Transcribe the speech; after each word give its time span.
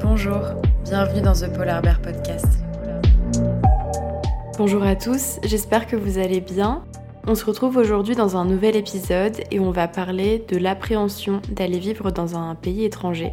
Bonjour, 0.00 0.40
bienvenue 0.84 1.22
dans 1.22 1.32
The 1.32 1.52
Polar 1.52 1.82
Bear 1.82 2.00
Podcast. 2.00 2.46
Bonjour 4.58 4.82
à 4.82 4.94
tous, 4.94 5.38
j'espère 5.42 5.86
que 5.86 5.96
vous 5.96 6.18
allez 6.18 6.40
bien. 6.40 6.84
On 7.26 7.34
se 7.34 7.44
retrouve 7.44 7.76
aujourd'hui 7.76 8.14
dans 8.14 8.36
un 8.36 8.44
nouvel 8.44 8.76
épisode 8.76 9.42
et 9.50 9.60
on 9.60 9.70
va 9.70 9.88
parler 9.88 10.44
de 10.48 10.56
l'appréhension 10.56 11.40
d'aller 11.50 11.78
vivre 11.78 12.10
dans 12.10 12.36
un 12.36 12.54
pays 12.54 12.84
étranger. 12.84 13.32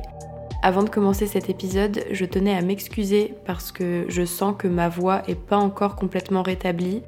Avant 0.61 0.83
de 0.83 0.89
commencer 0.89 1.25
cet 1.25 1.49
épisode, 1.49 2.03
je 2.11 2.25
tenais 2.25 2.55
à 2.55 2.61
m'excuser 2.61 3.33
parce 3.45 3.71
que 3.71 4.05
je 4.09 4.25
sens 4.25 4.55
que 4.57 4.67
ma 4.67 4.89
voix 4.89 5.21
est 5.27 5.39
pas 5.39 5.57
encore 5.57 5.95
complètement 5.95 6.43
rétablie. 6.43 7.01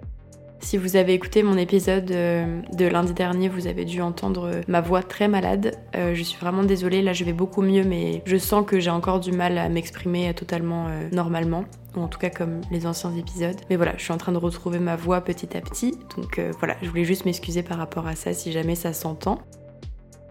Si 0.61 0.77
vous 0.77 0.95
avez 0.95 1.13
écouté 1.13 1.43
mon 1.43 1.57
épisode 1.57 2.11
euh, 2.11 2.61
de 2.71 2.85
lundi 2.85 3.13
dernier, 3.13 3.49
vous 3.49 3.67
avez 3.67 3.83
dû 3.83 3.99
entendre 4.01 4.61
ma 4.67 4.79
voix 4.79 5.01
très 5.01 5.27
malade. 5.27 5.77
Euh, 5.95 6.13
je 6.13 6.23
suis 6.23 6.39
vraiment 6.39 6.63
désolée, 6.63 7.01
là 7.01 7.13
je 7.13 7.23
vais 7.25 7.33
beaucoup 7.33 7.61
mieux, 7.61 7.83
mais 7.83 8.21
je 8.25 8.37
sens 8.37 8.63
que 8.65 8.79
j'ai 8.79 8.91
encore 8.91 9.19
du 9.19 9.31
mal 9.31 9.57
à 9.57 9.67
m'exprimer 9.69 10.33
totalement 10.33 10.87
euh, 10.87 11.09
normalement, 11.11 11.65
ou 11.97 12.01
en 12.01 12.07
tout 12.07 12.19
cas 12.19 12.29
comme 12.29 12.61
les 12.69 12.85
anciens 12.85 13.13
épisodes. 13.15 13.57
Mais 13.69 13.75
voilà, 13.75 13.93
je 13.97 14.03
suis 14.03 14.13
en 14.13 14.17
train 14.17 14.31
de 14.31 14.37
retrouver 14.37 14.79
ma 14.79 14.95
voix 14.95 15.21
petit 15.21 15.57
à 15.57 15.61
petit, 15.61 15.97
donc 16.15 16.39
voilà, 16.59 16.77
je 16.81 16.89
voulais 16.89 17.05
juste 17.05 17.25
m'excuser 17.25 17.63
par 17.63 17.77
rapport 17.77 18.07
à 18.07 18.15
ça 18.15 18.33
si 18.33 18.51
jamais 18.51 18.75
ça 18.75 18.93
s'entend. 18.93 19.39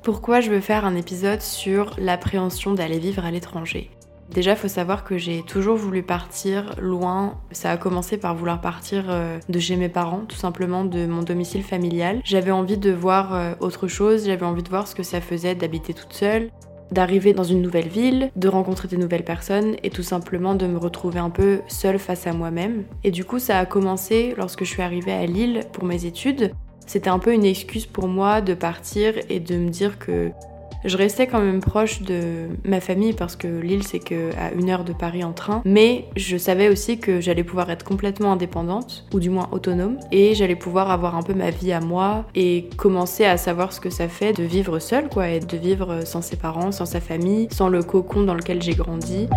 Pourquoi 0.03 0.41
je 0.41 0.51
veux 0.51 0.61
faire 0.61 0.85
un 0.87 0.97
épisode 0.97 1.43
sur 1.43 1.95
l'appréhension 1.99 2.73
d'aller 2.73 2.99
vivre 2.99 3.25
à 3.25 3.31
l'étranger? 3.31 3.91
Déjà, 4.31 4.55
faut 4.55 4.69
savoir 4.69 5.03
que 5.03 5.19
j'ai 5.19 5.43
toujours 5.43 5.77
voulu 5.77 6.03
partir 6.03 6.75
loin. 6.81 7.35
Ça 7.51 7.73
a 7.73 7.77
commencé 7.77 8.17
par 8.17 8.37
vouloir 8.37 8.61
partir 8.61 9.07
euh, 9.09 9.39
de 9.49 9.59
chez 9.59 9.77
mes 9.77 9.89
parents, 9.89 10.23
tout 10.29 10.37
simplement 10.37 10.85
de 10.85 11.07
mon 11.07 11.23
domicile 11.23 11.65
familial. 11.65 12.21
J'avais 12.25 12.53
envie 12.53 12.79
de 12.79 12.93
voir 12.93 13.35
euh, 13.35 13.55
autre 13.59 13.89
chose, 13.89 14.27
j'avais 14.27 14.47
envie 14.47 14.63
de 14.63 14.69
voir 14.69 14.87
ce 14.87 14.95
que 14.95 15.03
ça 15.03 15.21
faisait 15.21 15.57
d'habiter 15.57 15.95
toute 15.95 16.13
seule, 16.13 16.51
d'arriver 16.93 17.33
dans 17.33 17.43
une 17.43 17.61
nouvelle 17.61 17.89
ville, 17.89 18.31
de 18.37 18.47
rencontrer 18.47 18.87
des 18.87 18.97
nouvelles 18.97 19.25
personnes 19.25 19.75
et 19.83 19.91
tout 19.91 20.05
simplement 20.05 20.55
de 20.55 20.67
me 20.67 20.79
retrouver 20.79 21.19
un 21.19 21.31
peu 21.31 21.61
seule 21.67 21.99
face 21.99 22.29
à 22.29 22.33
moi-même. 22.33 22.85
Et 23.03 23.11
du 23.11 23.25
coup, 23.25 23.41
ça 23.41 23.59
a 23.59 23.67
commencé 23.67 24.35
lorsque 24.37 24.65
je 24.65 24.71
suis 24.71 24.83
arrivée 24.83 25.13
à 25.13 25.27
Lille 25.27 25.63
pour 25.73 25.85
mes 25.85 26.05
études 26.05 26.53
c'était 26.91 27.11
un 27.11 27.21
peu 27.21 27.33
une 27.33 27.45
excuse 27.45 27.87
pour 27.87 28.09
moi 28.09 28.41
de 28.41 28.53
partir 28.53 29.15
et 29.29 29.39
de 29.39 29.55
me 29.55 29.69
dire 29.69 30.01
que 30.01 30.33
je 30.85 30.97
restais 30.97 31.27
quand 31.27 31.41
même 31.41 31.61
proche 31.61 32.03
de 32.03 32.49
ma 32.65 32.81
famille 32.81 33.13
parce 33.13 33.37
que 33.37 33.47
Lille 33.47 33.83
c'est 33.83 33.99
que 33.99 34.31
à 34.37 34.53
une 34.53 34.71
heure 34.71 34.85
de 34.85 34.93
Paris 34.93 35.25
en 35.25 35.33
train, 35.33 35.63
mais 35.65 36.07
je 36.17 36.37
savais 36.37 36.69
aussi 36.69 36.99
que 36.99 37.21
j'allais 37.21 37.45
pouvoir 37.45 37.71
être 37.71 37.85
complètement 37.85 38.33
indépendante 38.33 39.05
ou 39.13 39.21
du 39.21 39.31
moins 39.31 39.49
autonome 39.53 39.99
et 40.13 40.35
j'allais 40.35 40.57
pouvoir 40.57 40.91
avoir 40.91 41.17
un 41.17 41.23
peu 41.23 41.35
ma 41.35 41.51
vie 41.51 41.73
à 41.73 41.81
moi 41.81 42.25
et 42.35 42.69
commencer 42.77 43.25
à 43.25 43.37
savoir 43.37 43.73
ce 43.73 43.81
que 43.81 43.91
ça 43.91 44.09
fait 44.09 44.33
de 44.33 44.43
vivre 44.43 44.79
seule 44.79 45.09
quoi 45.09 45.29
et 45.29 45.41
de 45.41 45.57
vivre 45.57 46.05
sans 46.05 46.23
ses 46.23 46.37
parents, 46.37 46.73
sans 46.73 46.87
sa 46.87 47.01
famille, 47.01 47.49
sans 47.51 47.69
le 47.69 47.83
cocon 47.83 48.23
dans 48.23 48.35
lequel 48.35 48.63
j'ai 48.63 48.75
grandi. 48.75 49.29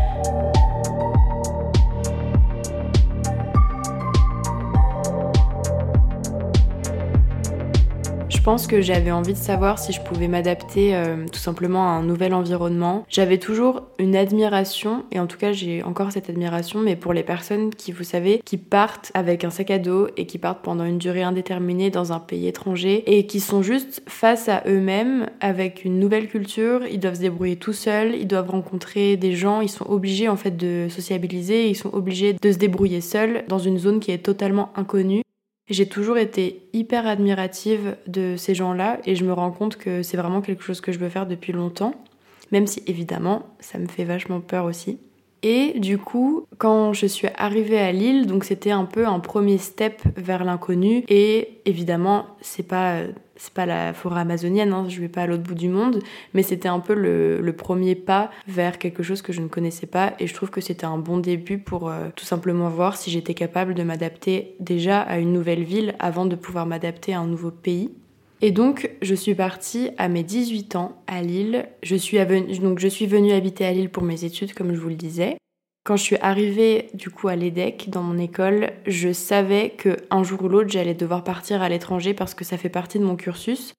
Pense 8.43 8.67
que 8.67 8.81
j'avais 8.81 9.11
envie 9.11 9.31
de 9.31 9.37
savoir 9.37 9.79
si 9.79 9.93
je 9.93 10.01
pouvais 10.01 10.27
m'adapter 10.27 10.95
euh, 10.95 11.25
tout 11.31 11.39
simplement 11.39 11.87
à 11.87 11.91
un 11.91 12.03
nouvel 12.03 12.33
environnement. 12.33 13.05
J'avais 13.07 13.37
toujours 13.37 13.83
une 13.99 14.17
admiration, 14.17 15.05
et 15.13 15.19
en 15.21 15.27
tout 15.27 15.37
cas 15.37 15.53
j'ai 15.53 15.81
encore 15.81 16.11
cette 16.11 16.29
admiration, 16.29 16.81
mais 16.81 16.97
pour 16.97 17.13
les 17.13 17.23
personnes 17.23 17.69
qui, 17.73 17.93
vous 17.93 18.03
savez, 18.03 18.41
qui 18.43 18.57
partent 18.57 19.11
avec 19.13 19.45
un 19.45 19.49
sac 19.49 19.71
à 19.71 19.79
dos 19.79 20.07
et 20.17 20.25
qui 20.25 20.39
partent 20.39 20.61
pendant 20.61 20.83
une 20.83 20.97
durée 20.97 21.23
indéterminée 21.23 21.89
dans 21.89 22.11
un 22.11 22.19
pays 22.19 22.47
étranger 22.47 23.03
et 23.07 23.27
qui 23.27 23.39
sont 23.39 23.61
juste 23.61 24.03
face 24.07 24.49
à 24.49 24.63
eux-mêmes 24.67 25.29
avec 25.39 25.85
une 25.85 25.97
nouvelle 25.97 26.27
culture, 26.27 26.81
ils 26.85 26.99
doivent 26.99 27.15
se 27.15 27.21
débrouiller 27.21 27.55
tout 27.55 27.71
seuls, 27.71 28.13
ils 28.13 28.27
doivent 28.27 28.49
rencontrer 28.49 29.15
des 29.15 29.35
gens, 29.35 29.61
ils 29.61 29.69
sont 29.69 29.89
obligés 29.89 30.27
en 30.27 30.35
fait 30.35 30.57
de 30.57 30.87
sociabiliser, 30.89 31.69
ils 31.69 31.75
sont 31.75 31.93
obligés 31.93 32.33
de 32.33 32.51
se 32.51 32.57
débrouiller 32.57 32.99
seuls 32.99 33.45
dans 33.47 33.59
une 33.59 33.79
zone 33.79 34.01
qui 34.01 34.11
est 34.11 34.17
totalement 34.17 34.73
inconnue. 34.75 35.23
J'ai 35.69 35.87
toujours 35.87 36.17
été 36.17 36.67
hyper 36.73 37.07
admirative 37.07 37.95
de 38.07 38.35
ces 38.37 38.53
gens-là 38.53 38.99
et 39.05 39.15
je 39.15 39.23
me 39.23 39.31
rends 39.31 39.51
compte 39.51 39.77
que 39.77 40.03
c'est 40.03 40.17
vraiment 40.17 40.41
quelque 40.41 40.63
chose 40.63 40.81
que 40.81 40.91
je 40.91 40.99
veux 40.99 41.09
faire 41.09 41.25
depuis 41.25 41.53
longtemps, 41.53 41.95
même 42.51 42.67
si 42.67 42.83
évidemment 42.85 43.47
ça 43.59 43.77
me 43.79 43.87
fait 43.87 44.03
vachement 44.03 44.41
peur 44.41 44.65
aussi. 44.65 44.99
Et 45.43 45.77
du 45.77 45.97
coup, 45.97 46.47
quand 46.57 46.93
je 46.93 47.05
suis 47.05 47.27
arrivée 47.35 47.79
à 47.79 47.91
Lille, 47.91 48.25
donc 48.27 48.45
c'était 48.45 48.71
un 48.71 48.85
peu 48.85 49.05
un 49.05 49.19
premier 49.19 49.57
step 49.57 50.01
vers 50.15 50.45
l'inconnu. 50.45 51.03
Et 51.09 51.59
évidemment, 51.65 52.25
c'est 52.41 52.63
pas 52.63 53.01
c'est 53.35 53.53
pas 53.53 53.65
la 53.65 53.93
forêt 53.93 54.21
amazonienne, 54.21 54.71
hein, 54.71 54.85
je 54.87 55.01
vais 55.01 55.09
pas 55.09 55.23
à 55.23 55.27
l'autre 55.27 55.43
bout 55.43 55.55
du 55.55 55.67
monde, 55.67 55.99
mais 56.33 56.43
c'était 56.43 56.69
un 56.69 56.79
peu 56.79 56.93
le, 56.93 57.53
premier 57.57 57.95
pas 57.95 58.31
vers 58.47 58.77
quelque 58.77 59.03
chose 59.03 59.21
que 59.21 59.33
je 59.33 59.41
ne 59.41 59.47
connaissais 59.47 59.87
pas. 59.87 60.13
Et 60.19 60.27
je 60.27 60.33
trouve 60.33 60.49
que 60.49 60.61
c'était 60.61 60.85
un 60.85 60.97
bon 60.97 61.17
début 61.17 61.57
pour 61.57 61.89
euh, 61.89 62.09
tout 62.15 62.25
simplement 62.25 62.69
voir 62.69 62.95
si 62.95 63.11
j'étais 63.11 63.33
capable 63.33 63.73
de 63.73 63.83
m'adapter 63.83 64.55
déjà 64.59 65.01
à 65.01 65.17
une 65.17 65.33
nouvelle 65.33 65.63
ville 65.63 65.95
avant 65.99 66.25
de 66.25 66.35
pouvoir 66.35 66.65
m'adapter 66.65 67.13
à 67.13 67.19
un 67.19 67.27
nouveau 67.27 67.51
pays. 67.51 67.91
Et 68.41 68.51
donc, 68.51 68.89
je 69.01 69.15
suis 69.15 69.35
partie 69.35 69.91
à 69.97 70.09
mes 70.09 70.23
18 70.23 70.75
ans 70.75 71.01
à 71.07 71.21
Lille. 71.21 71.67
Je 71.81 71.95
suis, 71.95 72.17
donc, 72.59 72.79
je 72.79 72.87
suis 72.87 73.05
venue 73.05 73.31
habiter 73.31 73.65
à 73.65 73.71
Lille 73.71 73.89
pour 73.89 74.03
mes 74.03 74.25
études, 74.25 74.53
comme 74.53 74.73
je 74.73 74.79
vous 74.79 74.89
le 74.89 74.95
disais. 74.95 75.37
Quand 75.85 75.97
je 75.97 76.03
suis 76.03 76.17
arrivée 76.17 76.89
du 76.93 77.09
coup 77.09 77.27
à 77.27 77.35
l'EDEC 77.35 77.89
dans 77.89 78.03
mon 78.03 78.17
école, 78.17 78.71
je 78.87 79.11
savais 79.11 79.71
que 79.71 79.97
un 80.11 80.23
jour 80.23 80.43
ou 80.43 80.47
l'autre 80.47 80.69
j'allais 80.69 80.93
devoir 80.93 81.25
partir 81.25 81.61
à 81.61 81.67
l'étranger 81.67 82.13
parce 82.13 82.33
que 82.33 82.45
ça 82.45 82.57
fait 82.57 82.69
partie 82.69 82.99
de 82.99 83.03
mon 83.03 83.17
cursus. 83.17 83.73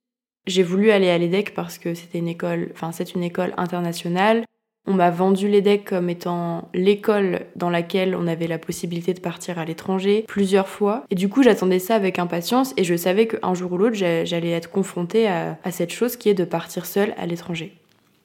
J'ai 0.47 0.63
voulu 0.63 0.91
aller 0.91 1.09
à 1.09 1.17
l'EDEC 1.17 1.55
parce 1.55 1.79
que 1.79 1.95
c'était 1.95 2.19
une 2.19 2.29
école, 2.29 2.69
enfin 2.75 2.93
c'est 2.93 3.15
une 3.15 3.23
école 3.23 3.55
internationale. 3.57 4.45
On 4.87 4.93
m'a 4.93 5.11
vendu 5.11 5.49
l'EDEC 5.49 5.87
comme 5.87 6.11
étant 6.11 6.69
l'école 6.75 7.47
dans 7.57 7.71
laquelle 7.71 8.15
on 8.15 8.27
avait 8.27 8.47
la 8.47 8.59
possibilité 8.59 9.15
de 9.15 9.21
partir 9.21 9.59
à 9.59 9.65
l'étranger 9.65 10.25
plusieurs 10.29 10.69
fois. 10.69 11.05
Et 11.11 11.15
du 11.15 11.31
coup, 11.31 11.43
j'attendais 11.43 11.79
ça 11.79 11.95
avec 11.95 12.19
impatience 12.19 12.75
et 12.77 12.85
je 12.85 12.95
savais 12.95 13.27
qu'un 13.27 13.55
jour 13.55 13.73
ou 13.73 13.79
l'autre, 13.79 13.97
j'allais 13.97 14.51
être 14.51 14.71
confrontée 14.71 15.27
à, 15.27 15.57
cette 15.71 15.93
chose 15.93 16.17
qui 16.17 16.29
est 16.29 16.35
de 16.35 16.45
partir 16.45 16.85
seule 16.85 17.15
à 17.17 17.25
l'étranger. 17.25 17.75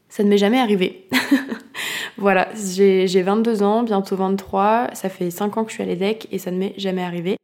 Ça 0.10 0.24
ne 0.24 0.30
m'est 0.30 0.38
jamais 0.38 0.60
arrivé. 0.60 1.08
Voilà, 2.18 2.50
j'ai 2.54 3.22
22 3.22 3.64
ans, 3.64 3.84
bientôt 3.84 4.18
23, 4.18 4.90
ça 4.92 5.08
fait 5.08 5.32
5 5.32 5.58
ans 5.58 5.64
que 5.64 5.70
je 5.70 5.76
suis 5.76 5.84
à 5.84 5.86
l'EDEC 5.86 6.28
et 6.34 6.38
ça 6.38 6.52
ne 6.52 6.58
m'est 6.58 6.74
jamais 6.76 7.02
arrivé. 7.02 7.38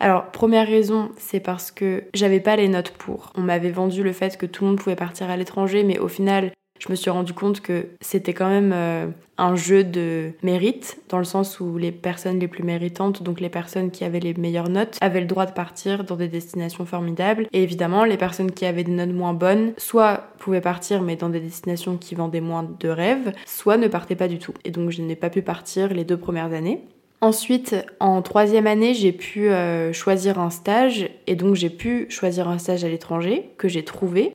Alors, 0.00 0.30
première 0.30 0.68
raison, 0.68 1.10
c'est 1.16 1.40
parce 1.40 1.72
que 1.72 2.04
j'avais 2.14 2.38
pas 2.38 2.54
les 2.54 2.68
notes 2.68 2.90
pour. 2.90 3.32
On 3.34 3.40
m'avait 3.40 3.72
vendu 3.72 4.04
le 4.04 4.12
fait 4.12 4.36
que 4.36 4.46
tout 4.46 4.62
le 4.62 4.70
monde 4.70 4.78
pouvait 4.78 4.94
partir 4.94 5.28
à 5.28 5.36
l'étranger, 5.36 5.82
mais 5.82 5.98
au 5.98 6.06
final, 6.06 6.52
je 6.82 6.90
me 6.90 6.96
suis 6.96 7.10
rendu 7.10 7.32
compte 7.32 7.60
que 7.60 7.86
c'était 8.00 8.34
quand 8.34 8.48
même 8.48 8.72
euh, 8.74 9.06
un 9.38 9.54
jeu 9.54 9.84
de 9.84 10.32
mérite, 10.42 10.98
dans 11.10 11.18
le 11.18 11.24
sens 11.24 11.60
où 11.60 11.78
les 11.78 11.92
personnes 11.92 12.40
les 12.40 12.48
plus 12.48 12.64
méritantes, 12.64 13.22
donc 13.22 13.40
les 13.40 13.50
personnes 13.50 13.92
qui 13.92 14.04
avaient 14.04 14.18
les 14.18 14.34
meilleures 14.34 14.68
notes, 14.68 14.98
avaient 15.00 15.20
le 15.20 15.28
droit 15.28 15.46
de 15.46 15.52
partir 15.52 16.02
dans 16.02 16.16
des 16.16 16.26
destinations 16.26 16.84
formidables. 16.84 17.46
Et 17.52 17.62
évidemment, 17.62 18.02
les 18.04 18.16
personnes 18.16 18.50
qui 18.50 18.66
avaient 18.66 18.82
des 18.82 18.90
notes 18.90 19.12
moins 19.12 19.32
bonnes, 19.32 19.74
soit 19.78 20.24
pouvaient 20.38 20.60
partir 20.60 21.02
mais 21.02 21.14
dans 21.14 21.28
des 21.28 21.38
destinations 21.38 21.96
qui 21.98 22.16
vendaient 22.16 22.40
moins 22.40 22.68
de 22.80 22.88
rêves, 22.88 23.32
soit 23.46 23.76
ne 23.76 23.86
partaient 23.86 24.16
pas 24.16 24.26
du 24.26 24.40
tout. 24.40 24.54
Et 24.64 24.72
donc 24.72 24.90
je 24.90 25.02
n'ai 25.02 25.14
pas 25.14 25.30
pu 25.30 25.42
partir 25.42 25.94
les 25.94 26.04
deux 26.04 26.16
premières 26.16 26.52
années. 26.52 26.82
Ensuite, 27.20 27.76
en 28.00 28.22
troisième 28.22 28.66
année, 28.66 28.94
j'ai 28.94 29.12
pu 29.12 29.48
euh, 29.48 29.92
choisir 29.92 30.40
un 30.40 30.50
stage 30.50 31.08
et 31.28 31.36
donc 31.36 31.54
j'ai 31.54 31.70
pu 31.70 32.06
choisir 32.08 32.48
un 32.48 32.58
stage 32.58 32.82
à 32.82 32.88
l'étranger 32.88 33.50
que 33.56 33.68
j'ai 33.68 33.84
trouvé. 33.84 34.32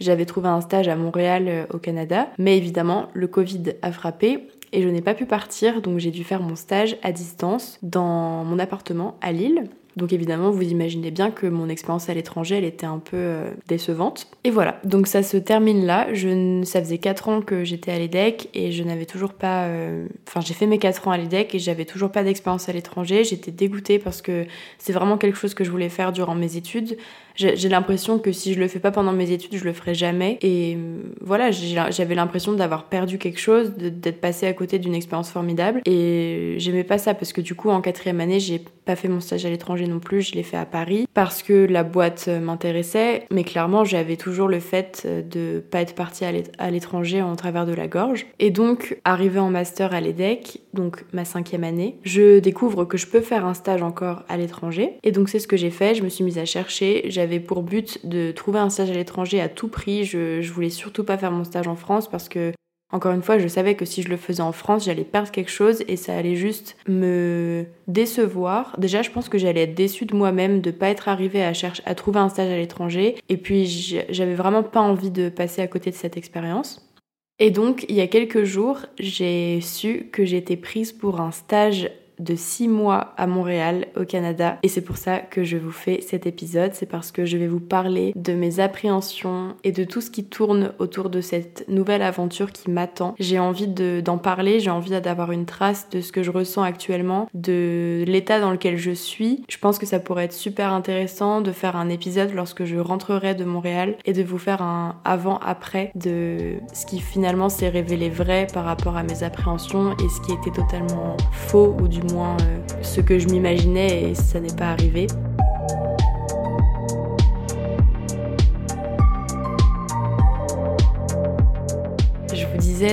J'avais 0.00 0.24
trouvé 0.24 0.48
un 0.48 0.60
stage 0.60 0.88
à 0.88 0.96
Montréal 0.96 1.44
euh, 1.48 1.66
au 1.72 1.78
Canada, 1.78 2.28
mais 2.38 2.56
évidemment, 2.56 3.08
le 3.12 3.26
Covid 3.28 3.74
a 3.82 3.92
frappé 3.92 4.48
et 4.72 4.82
je 4.82 4.88
n'ai 4.88 5.02
pas 5.02 5.14
pu 5.14 5.26
partir, 5.26 5.82
donc 5.82 5.98
j'ai 5.98 6.10
dû 6.10 6.24
faire 6.24 6.42
mon 6.42 6.56
stage 6.56 6.96
à 7.02 7.12
distance 7.12 7.78
dans 7.82 8.44
mon 8.44 8.58
appartement 8.58 9.16
à 9.20 9.32
Lille. 9.32 9.64
Donc 9.96 10.12
évidemment, 10.12 10.50
vous 10.50 10.62
imaginez 10.62 11.10
bien 11.10 11.30
que 11.30 11.46
mon 11.46 11.68
expérience 11.68 12.08
à 12.08 12.14
l'étranger, 12.14 12.56
elle 12.56 12.64
était 12.64 12.86
un 12.86 12.98
peu 12.98 13.16
euh, 13.16 13.50
décevante. 13.66 14.28
Et 14.44 14.50
voilà, 14.50 14.80
donc 14.84 15.06
ça 15.06 15.22
se 15.22 15.36
termine 15.36 15.84
là. 15.84 16.06
Je, 16.14 16.62
ça 16.64 16.80
faisait 16.80 16.98
4 16.98 17.28
ans 17.28 17.42
que 17.42 17.64
j'étais 17.64 17.90
à 17.90 17.98
l'EDEC 17.98 18.48
et 18.54 18.70
je 18.70 18.84
n'avais 18.84 19.04
toujours 19.04 19.32
pas... 19.32 19.64
Euh, 19.64 20.06
enfin, 20.28 20.40
j'ai 20.40 20.54
fait 20.54 20.66
mes 20.66 20.78
4 20.78 21.08
ans 21.08 21.10
à 21.10 21.18
l'EDEC 21.18 21.54
et 21.54 21.58
j'avais 21.58 21.84
toujours 21.84 22.10
pas 22.12 22.22
d'expérience 22.22 22.68
à 22.68 22.72
l'étranger. 22.72 23.24
J'étais 23.24 23.50
dégoûtée 23.50 23.98
parce 23.98 24.22
que 24.22 24.46
c'est 24.78 24.92
vraiment 24.92 25.18
quelque 25.18 25.36
chose 25.36 25.54
que 25.54 25.64
je 25.64 25.70
voulais 25.70 25.88
faire 25.88 26.12
durant 26.12 26.36
mes 26.36 26.56
études. 26.56 26.96
J'ai 27.40 27.68
l'impression 27.68 28.18
que 28.18 28.32
si 28.32 28.52
je 28.52 28.60
le 28.60 28.68
fais 28.68 28.80
pas 28.80 28.90
pendant 28.90 29.12
mes 29.12 29.30
études, 29.30 29.56
je 29.56 29.64
le 29.64 29.72
ferai 29.72 29.94
jamais. 29.94 30.38
Et 30.42 30.76
euh, 30.76 30.98
voilà, 31.22 31.50
j'avais 31.50 32.14
l'impression 32.14 32.52
d'avoir 32.52 32.84
perdu 32.84 33.16
quelque 33.16 33.40
chose, 33.40 33.72
d'être 33.76 34.20
passé 34.20 34.46
à 34.46 34.52
côté 34.52 34.78
d'une 34.78 34.94
expérience 34.94 35.30
formidable. 35.30 35.80
Et 35.86 36.54
j'aimais 36.58 36.84
pas 36.84 36.98
ça 36.98 37.14
parce 37.14 37.32
que 37.32 37.40
du 37.40 37.54
coup, 37.54 37.70
en 37.70 37.80
quatrième 37.80 38.20
année, 38.20 38.40
j'ai 38.40 38.62
pas 38.84 38.94
fait 38.94 39.08
mon 39.08 39.20
stage 39.20 39.46
à 39.46 39.50
l'étranger 39.50 39.86
non 39.86 40.00
plus, 40.00 40.22
je 40.22 40.34
l'ai 40.34 40.42
fait 40.42 40.56
à 40.56 40.66
Paris 40.66 41.06
parce 41.14 41.42
que 41.42 41.66
la 41.66 41.82
boîte 41.82 42.28
m'intéressait. 42.28 43.24
Mais 43.30 43.44
clairement, 43.44 43.84
j'avais 43.84 44.16
toujours 44.16 44.48
le 44.48 44.60
fait 44.60 45.06
de 45.06 45.60
pas 45.60 45.80
être 45.80 45.94
partie 45.94 46.24
à 46.24 46.70
l'étranger 46.70 47.22
en 47.22 47.36
travers 47.36 47.64
de 47.64 47.72
la 47.72 47.86
gorge. 47.86 48.26
Et 48.38 48.50
donc, 48.50 48.98
arrivé 49.04 49.38
en 49.38 49.50
master 49.50 49.94
à 49.94 50.00
l'EDEC, 50.00 50.60
donc 50.74 51.04
ma 51.12 51.24
cinquième 51.24 51.64
année, 51.64 51.96
je 52.02 52.38
découvre 52.38 52.84
que 52.84 52.98
je 52.98 53.06
peux 53.06 53.20
faire 53.20 53.46
un 53.46 53.54
stage 53.54 53.82
encore 53.82 54.24
à 54.28 54.36
l'étranger. 54.36 54.92
Et 55.02 55.12
donc, 55.12 55.28
c'est 55.28 55.38
ce 55.38 55.48
que 55.48 55.56
j'ai 55.56 55.70
fait. 55.70 55.94
Je 55.94 56.02
me 56.02 56.08
suis 56.08 56.24
mise 56.24 56.38
à 56.38 56.44
chercher. 56.44 57.06
Pour 57.38 57.62
but 57.62 58.04
de 58.04 58.32
trouver 58.32 58.58
un 58.58 58.70
stage 58.70 58.90
à 58.90 58.94
l'étranger 58.94 59.40
à 59.40 59.48
tout 59.48 59.68
prix. 59.68 60.04
Je, 60.04 60.40
je 60.40 60.52
voulais 60.52 60.70
surtout 60.70 61.04
pas 61.04 61.16
faire 61.16 61.30
mon 61.30 61.44
stage 61.44 61.68
en 61.68 61.76
France 61.76 62.10
parce 62.10 62.28
que 62.28 62.52
encore 62.92 63.12
une 63.12 63.22
fois, 63.22 63.38
je 63.38 63.46
savais 63.46 63.76
que 63.76 63.84
si 63.84 64.02
je 64.02 64.08
le 64.08 64.16
faisais 64.16 64.42
en 64.42 64.50
France, 64.50 64.84
j'allais 64.84 65.04
perdre 65.04 65.30
quelque 65.30 65.50
chose 65.50 65.84
et 65.86 65.96
ça 65.96 66.16
allait 66.16 66.34
juste 66.34 66.76
me 66.88 67.64
décevoir. 67.86 68.74
Déjà, 68.78 69.02
je 69.02 69.10
pense 69.10 69.28
que 69.28 69.38
j'allais 69.38 69.62
être 69.62 69.74
déçue 69.74 70.06
de 70.06 70.16
moi-même 70.16 70.60
de 70.60 70.72
pas 70.72 70.88
être 70.88 71.08
arrivée 71.08 71.44
à 71.44 71.54
chercher 71.54 71.82
à 71.86 71.94
trouver 71.94 72.18
un 72.18 72.28
stage 72.28 72.50
à 72.50 72.56
l'étranger 72.56 73.14
et 73.28 73.36
puis 73.36 73.66
j'avais 74.08 74.34
vraiment 74.34 74.64
pas 74.64 74.80
envie 74.80 75.10
de 75.10 75.28
passer 75.28 75.62
à 75.62 75.68
côté 75.68 75.90
de 75.90 75.96
cette 75.96 76.16
expérience. 76.16 76.90
Et 77.38 77.50
donc, 77.50 77.86
il 77.88 77.94
y 77.94 78.02
a 78.02 78.06
quelques 78.06 78.44
jours, 78.44 78.80
j'ai 78.98 79.60
su 79.62 80.08
que 80.12 80.24
j'étais 80.24 80.56
prise 80.56 80.92
pour 80.92 81.20
un 81.20 81.30
stage 81.30 81.90
de 82.20 82.34
6 82.36 82.68
mois 82.68 83.14
à 83.16 83.26
Montréal, 83.26 83.86
au 83.96 84.04
Canada. 84.04 84.58
Et 84.62 84.68
c'est 84.68 84.80
pour 84.80 84.96
ça 84.96 85.18
que 85.18 85.42
je 85.42 85.56
vous 85.56 85.72
fais 85.72 86.00
cet 86.02 86.26
épisode. 86.26 86.72
C'est 86.74 86.86
parce 86.86 87.10
que 87.10 87.24
je 87.24 87.36
vais 87.36 87.48
vous 87.48 87.60
parler 87.60 88.12
de 88.14 88.32
mes 88.32 88.60
appréhensions 88.60 89.54
et 89.64 89.72
de 89.72 89.84
tout 89.84 90.00
ce 90.00 90.10
qui 90.10 90.24
tourne 90.24 90.72
autour 90.78 91.10
de 91.10 91.20
cette 91.20 91.64
nouvelle 91.68 92.02
aventure 92.02 92.52
qui 92.52 92.70
m'attend. 92.70 93.14
J'ai 93.18 93.38
envie 93.38 93.66
d'en 93.66 94.18
parler, 94.18 94.60
j'ai 94.60 94.70
envie 94.70 94.90
d'avoir 95.00 95.32
une 95.32 95.46
trace 95.46 95.88
de 95.90 96.00
ce 96.00 96.12
que 96.12 96.22
je 96.22 96.30
ressens 96.30 96.62
actuellement, 96.62 97.28
de 97.34 98.04
l'état 98.06 98.40
dans 98.40 98.50
lequel 98.50 98.76
je 98.76 98.90
suis. 98.90 99.42
Je 99.48 99.58
pense 99.58 99.78
que 99.78 99.86
ça 99.86 99.98
pourrait 99.98 100.24
être 100.24 100.32
super 100.32 100.72
intéressant 100.72 101.40
de 101.40 101.52
faire 101.52 101.76
un 101.76 101.88
épisode 101.88 102.32
lorsque 102.34 102.64
je 102.64 102.76
rentrerai 102.76 103.34
de 103.34 103.44
Montréal 103.44 103.96
et 104.04 104.12
de 104.12 104.22
vous 104.22 104.38
faire 104.38 104.62
un 104.62 104.96
avant-après 105.04 105.92
de 105.94 106.54
ce 106.72 106.86
qui 106.86 107.00
finalement 107.00 107.48
s'est 107.48 107.68
révélé 107.68 108.08
vrai 108.08 108.46
par 108.52 108.64
rapport 108.64 108.96
à 108.96 109.02
mes 109.02 109.22
appréhensions 109.22 109.92
et 109.92 110.08
ce 110.08 110.20
qui 110.26 110.32
était 110.32 110.50
totalement 110.50 111.16
faux 111.32 111.76
ou 111.80 111.88
du 111.88 112.02
moins 112.02 112.09
euh, 112.18 112.82
ce 112.82 113.00
que 113.00 113.18
je 113.18 113.28
m'imaginais 113.28 114.10
et 114.10 114.14
ça 114.14 114.40
n'est 114.40 114.54
pas 114.54 114.70
arrivé. 114.70 115.06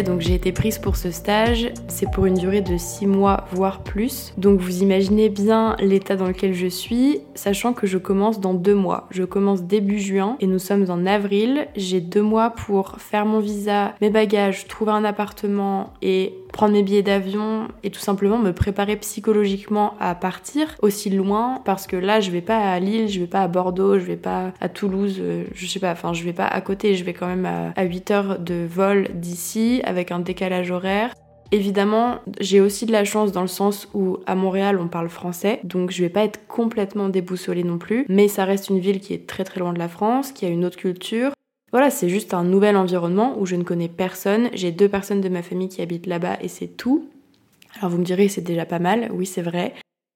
donc 0.04 0.19
j'ai 0.19 0.34
été 0.34 0.52
prise 0.52 0.80
pour 0.80 0.98
ce 0.98 1.12
stage. 1.12 1.72
C'est 1.88 2.12
pour 2.12 2.25
une 2.25 2.34
durée 2.34 2.62
de 2.62 2.78
6 2.78 3.08
mois, 3.08 3.46
voire 3.54 3.80
plus. 3.84 4.34
Donc 4.38 4.60
vous 4.60 4.84
imaginez 4.84 5.30
bien 5.30 5.78
l'état 5.80 6.18
dans 6.18 6.28
lequel 6.28 6.54
je 6.54 6.68
suis, 6.68 7.22
sachant 7.36 7.72
que 7.72 7.88
je 7.88 7.98
commence 7.98 8.42
dans 8.42 8.54
deux 8.54 8.75
mois. 8.75 9.08
Je 9.12 9.24
commence 9.24 9.64
début 9.64 10.00
juin 10.00 10.36
et 10.42 10.48
nous 10.48 10.60
sommes 10.60 10.86
en 10.90 11.06
avril. 11.06 11.68
J'ai 11.75 12.02
deux 12.02 12.22
mois 12.22 12.50
pour 12.50 12.98
faire 13.00 13.25
mon 13.25 13.40
visa, 13.40 13.96
mes 14.02 14.10
bagages, 14.10 14.68
trouver 14.68 14.92
un 14.92 15.06
appartement 15.06 15.94
et 16.02 16.34
prendre 16.57 16.74
mes 16.74 16.81
billets 16.81 17.04
d'avion 17.04 17.68
et 17.83 17.92
tout 17.92 18.00
simplement 18.00 18.39
me 18.39 18.51
préparer 18.51 18.95
psychologiquement 18.95 19.94
à 20.00 20.15
partir 20.15 20.75
aussi 20.81 21.12
loin 21.12 21.62
parce 21.65 21.86
que 21.86 21.95
là 21.95 22.19
je 22.19 22.31
vais 22.31 22.42
pas 22.42 22.57
à 22.57 22.80
Lille, 22.80 23.09
je 23.09 23.19
vais 23.19 23.27
pas 23.27 23.44
à 23.44 23.48
Bordeaux, 23.48 24.00
je 24.00 24.06
vais 24.06 24.18
pas 24.18 24.54
à 24.59 24.68
Toulouse, 24.68 25.18
euh, 25.19 25.44
je 25.54 25.68
sais 25.68 25.80
pas, 25.80 25.92
enfin 25.92 26.13
je 26.13 26.24
vais 26.24 26.33
pas 26.33 26.48
à 26.48 26.59
côté, 26.62 26.95
je 26.95 27.04
vais 27.04 27.13
quand 27.13 27.27
même 27.27 27.45
à, 27.45 27.80
à 27.80 27.83
8 27.83 28.09
heures 28.09 28.39
de 28.39 28.65
vol 28.68 29.07
d'ici 29.13 29.81
avec 29.83 30.12
un 30.12 30.18
décalage 30.18 30.71
horaire. 30.71 31.13
Évidemment, 31.51 32.21
j'ai 32.42 32.59
aussi 32.59 32.88
de 32.88 32.92
la 32.92 33.06
chance 33.06 33.31
dans 33.31 33.44
le 33.44 33.48
sens 33.48 33.88
où 33.94 34.18
à 34.25 34.33
Montréal 34.33 34.80
on 34.81 34.88
parle 34.88 35.09
français, 35.09 35.59
donc 35.63 35.92
je 35.92 36.01
vais 36.01 36.09
pas 36.09 36.24
être 36.24 36.48
complètement 36.48 37.07
déboussolée 37.07 37.63
non 37.63 37.77
plus, 37.77 38.04
mais 38.09 38.27
ça 38.27 38.45
reste 38.45 38.69
une 38.69 38.80
ville 38.80 39.00
qui 39.00 39.13
est 39.13 39.27
très 39.27 39.44
très 39.44 39.59
loin 39.59 39.74
de 39.74 39.80
la 39.80 39.89
France, 39.89 40.31
qui 40.31 40.48
a 40.48 40.50
une 40.50 40.65
autre 40.65 40.77
culture. 40.77 41.33
Voilà, 41.72 41.90
c'est 41.90 42.10
juste 42.10 42.34
un 42.34 42.44
nouvel 42.44 42.78
environnement 42.78 43.38
où 43.40 43.46
je 43.46 43.56
ne 43.56 43.64
connais 43.64 43.90
personne, 43.90 44.50
j'ai 44.54 44.72
deux 44.72 44.90
personnes 44.90 45.22
de 45.22 45.30
ma 45.30 45.42
famille 45.42 45.69
qui 45.69 45.81
habitent 45.81 46.08
là-bas 46.08 46.38
et 46.42 46.48
c'est 46.48 46.68
tout. 46.68 47.10
Alors 47.78 47.92
vous 47.92 47.98
me 47.98 48.06
direz 48.06 48.30
c'est 48.30 48.42
déjà 48.42 48.66
pas 48.66 48.80
mal, 48.80 49.10
oui 49.12 49.25
c'est 49.25 49.42
vrai, 49.42 49.74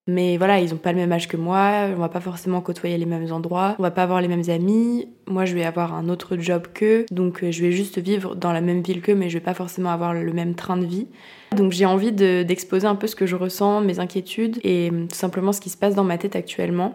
mais 0.07 0.37
voilà, 0.37 0.59
ils 0.59 0.73
ont 0.73 0.77
pas 0.77 0.91
le 0.91 0.97
même 0.97 1.11
âge 1.11 1.27
que 1.27 1.37
moi, 1.37 1.87
on 1.95 1.99
va 1.99 2.09
pas 2.09 2.19
forcément 2.19 2.59
côtoyer 2.61 2.97
les 2.97 3.05
mêmes 3.05 3.31
endroits, 3.31 3.75
on 3.77 3.83
va 3.83 3.91
pas 3.91 4.03
avoir 4.03 4.19
les 4.19 4.27
mêmes 4.27 4.49
amis. 4.49 5.07
Moi, 5.27 5.45
je 5.45 5.53
vais 5.53 5.63
avoir 5.63 5.93
un 5.93 6.09
autre 6.09 6.37
job 6.37 6.67
qu'eux, 6.73 7.05
donc 7.11 7.43
euh, 7.43 7.51
je 7.51 7.61
vais 7.61 7.71
juste 7.71 7.99
vivre 7.99 8.35
dans 8.35 8.51
la 8.51 8.61
même 8.61 8.81
ville 8.81 9.01
qu'eux, 9.01 9.13
mais 9.13 9.29
je 9.29 9.37
vais 9.37 9.43
pas 9.43 9.53
forcément 9.53 9.91
avoir 9.91 10.13
le 10.15 10.33
même 10.33 10.55
train 10.55 10.75
de 10.75 10.85
vie. 10.85 11.07
Donc 11.55 11.71
j'ai 11.71 11.85
envie 11.85 12.11
d'exposer 12.11 12.87
un 12.87 12.95
peu 12.95 13.05
ce 13.05 13.15
que 13.15 13.27
je 13.27 13.35
ressens, 13.35 13.81
mes 13.81 13.99
inquiétudes 13.99 14.59
et 14.63 14.89
euh, 14.91 15.05
tout 15.07 15.15
simplement 15.15 15.53
ce 15.53 15.61
qui 15.61 15.69
se 15.69 15.77
passe 15.77 15.93
dans 15.93 16.03
ma 16.03 16.17
tête 16.17 16.35
actuellement. 16.35 16.93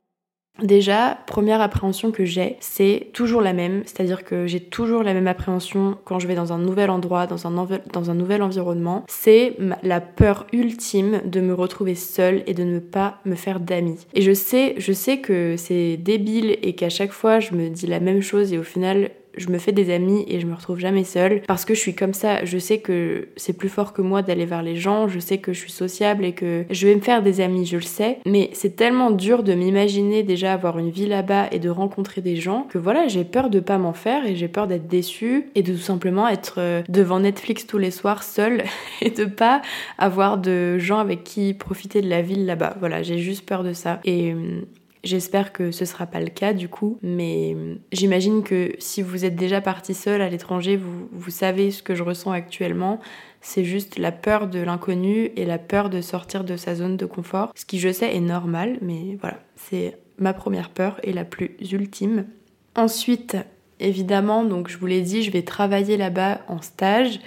Déjà, 0.62 1.18
première 1.26 1.60
appréhension 1.60 2.10
que 2.10 2.24
j'ai, 2.24 2.56
c'est 2.60 3.08
toujours 3.12 3.42
la 3.42 3.52
même, 3.52 3.82
c'est-à-dire 3.84 4.24
que 4.24 4.46
j'ai 4.46 4.60
toujours 4.60 5.02
la 5.02 5.12
même 5.12 5.26
appréhension 5.26 5.98
quand 6.04 6.18
je 6.18 6.26
vais 6.26 6.34
dans 6.34 6.52
un 6.52 6.58
nouvel 6.58 6.90
endroit, 6.90 7.26
dans 7.26 7.46
un, 7.46 8.14
nouvel 8.14 8.42
environnement. 8.42 9.04
C'est 9.08 9.56
la 9.82 10.00
peur 10.00 10.46
ultime 10.52 11.20
de 11.24 11.40
me 11.40 11.52
retrouver 11.52 11.94
seule 11.94 12.42
et 12.46 12.54
de 12.54 12.64
ne 12.64 12.78
pas 12.78 13.18
me 13.24 13.34
faire 13.34 13.60
d'amis. 13.60 14.06
Et 14.14 14.22
je 14.22 14.32
sais, 14.32 14.74
je 14.78 14.92
sais 14.92 15.18
que 15.18 15.56
c'est 15.56 15.96
débile 15.98 16.56
et 16.62 16.74
qu'à 16.74 16.88
chaque 16.88 17.12
fois 17.12 17.40
je 17.40 17.54
me 17.54 17.68
dis 17.68 17.86
la 17.86 18.00
même 18.00 18.22
chose 18.22 18.52
et 18.52 18.58
au 18.58 18.62
final 18.62 19.10
je 19.36 19.48
me 19.48 19.58
fais 19.58 19.72
des 19.72 19.92
amis 19.92 20.24
et 20.28 20.40
je 20.40 20.46
me 20.46 20.54
retrouve 20.54 20.78
jamais 20.78 21.04
seule 21.04 21.42
parce 21.46 21.64
que 21.64 21.74
je 21.74 21.80
suis 21.80 21.94
comme 21.94 22.14
ça. 22.14 22.44
Je 22.44 22.58
sais 22.58 22.78
que 22.78 23.28
c'est 23.36 23.52
plus 23.52 23.68
fort 23.68 23.92
que 23.92 24.02
moi 24.02 24.22
d'aller 24.22 24.46
vers 24.46 24.62
les 24.62 24.76
gens, 24.76 25.08
je 25.08 25.18
sais 25.18 25.38
que 25.38 25.52
je 25.52 25.60
suis 25.60 25.72
sociable 25.72 26.24
et 26.24 26.32
que 26.32 26.64
je 26.70 26.86
vais 26.86 26.94
me 26.94 27.00
faire 27.00 27.22
des 27.22 27.40
amis, 27.40 27.66
je 27.66 27.76
le 27.76 27.82
sais. 27.82 28.18
Mais 28.26 28.50
c'est 28.52 28.76
tellement 28.76 29.10
dur 29.10 29.42
de 29.42 29.54
m'imaginer 29.54 30.22
déjà 30.22 30.52
avoir 30.52 30.78
une 30.78 30.90
vie 30.90 31.06
là-bas 31.06 31.48
et 31.52 31.58
de 31.58 31.68
rencontrer 31.68 32.20
des 32.20 32.36
gens 32.36 32.66
que 32.70 32.78
voilà, 32.78 33.08
j'ai 33.08 33.24
peur 33.24 33.50
de 33.50 33.60
pas 33.60 33.78
m'en 33.78 33.92
faire 33.92 34.26
et 34.26 34.36
j'ai 34.36 34.48
peur 34.48 34.66
d'être 34.66 34.88
déçue 34.88 35.48
et 35.54 35.62
de 35.62 35.72
tout 35.72 35.78
simplement 35.78 36.28
être 36.28 36.56
euh, 36.58 36.82
devant 36.88 37.20
Netflix 37.20 37.66
tous 37.66 37.78
les 37.78 37.90
soirs 37.90 38.22
seule 38.22 38.64
et 39.00 39.10
de 39.10 39.24
pas 39.24 39.62
avoir 39.98 40.38
de 40.38 40.78
gens 40.78 40.98
avec 40.98 41.24
qui 41.24 41.54
profiter 41.54 42.00
de 42.00 42.08
la 42.08 42.22
ville 42.22 42.46
là-bas. 42.46 42.76
Voilà, 42.80 43.02
j'ai 43.02 43.18
juste 43.18 43.46
peur 43.46 43.64
de 43.64 43.72
ça. 43.72 44.00
Et 44.04 44.32
hum, 44.32 44.64
J'espère 45.06 45.52
que 45.52 45.70
ce 45.70 45.84
sera 45.84 46.04
pas 46.04 46.18
le 46.18 46.30
cas 46.30 46.52
du 46.52 46.68
coup, 46.68 46.98
mais 47.00 47.52
hum, 47.54 47.78
j'imagine 47.92 48.42
que 48.42 48.72
si 48.80 49.02
vous 49.02 49.24
êtes 49.24 49.36
déjà 49.36 49.60
parti 49.60 49.94
seul 49.94 50.20
à 50.20 50.28
l'étranger, 50.28 50.76
vous, 50.76 51.08
vous 51.12 51.30
savez 51.30 51.70
ce 51.70 51.80
que 51.80 51.94
je 51.94 52.02
ressens 52.02 52.32
actuellement. 52.32 52.98
C'est 53.40 53.62
juste 53.62 54.00
la 54.00 54.10
peur 54.10 54.48
de 54.48 54.58
l'inconnu 54.58 55.30
et 55.36 55.44
la 55.44 55.58
peur 55.58 55.90
de 55.90 56.00
sortir 56.00 56.42
de 56.42 56.56
sa 56.56 56.74
zone 56.74 56.96
de 56.96 57.06
confort. 57.06 57.52
Ce 57.54 57.64
qui 57.64 57.78
je 57.78 57.92
sais 57.92 58.16
est 58.16 58.20
normal, 58.20 58.78
mais 58.82 59.16
voilà, 59.20 59.38
c'est 59.54 59.96
ma 60.18 60.34
première 60.34 60.70
peur 60.70 60.98
et 61.04 61.12
la 61.12 61.24
plus 61.24 61.56
ultime. 61.70 62.26
Ensuite, 62.74 63.36
évidemment, 63.78 64.42
donc 64.42 64.68
je 64.68 64.76
vous 64.76 64.86
l'ai 64.86 65.02
dit, 65.02 65.22
je 65.22 65.30
vais 65.30 65.42
travailler 65.42 65.96
là-bas 65.96 66.40
en 66.48 66.60
stage. 66.60 67.20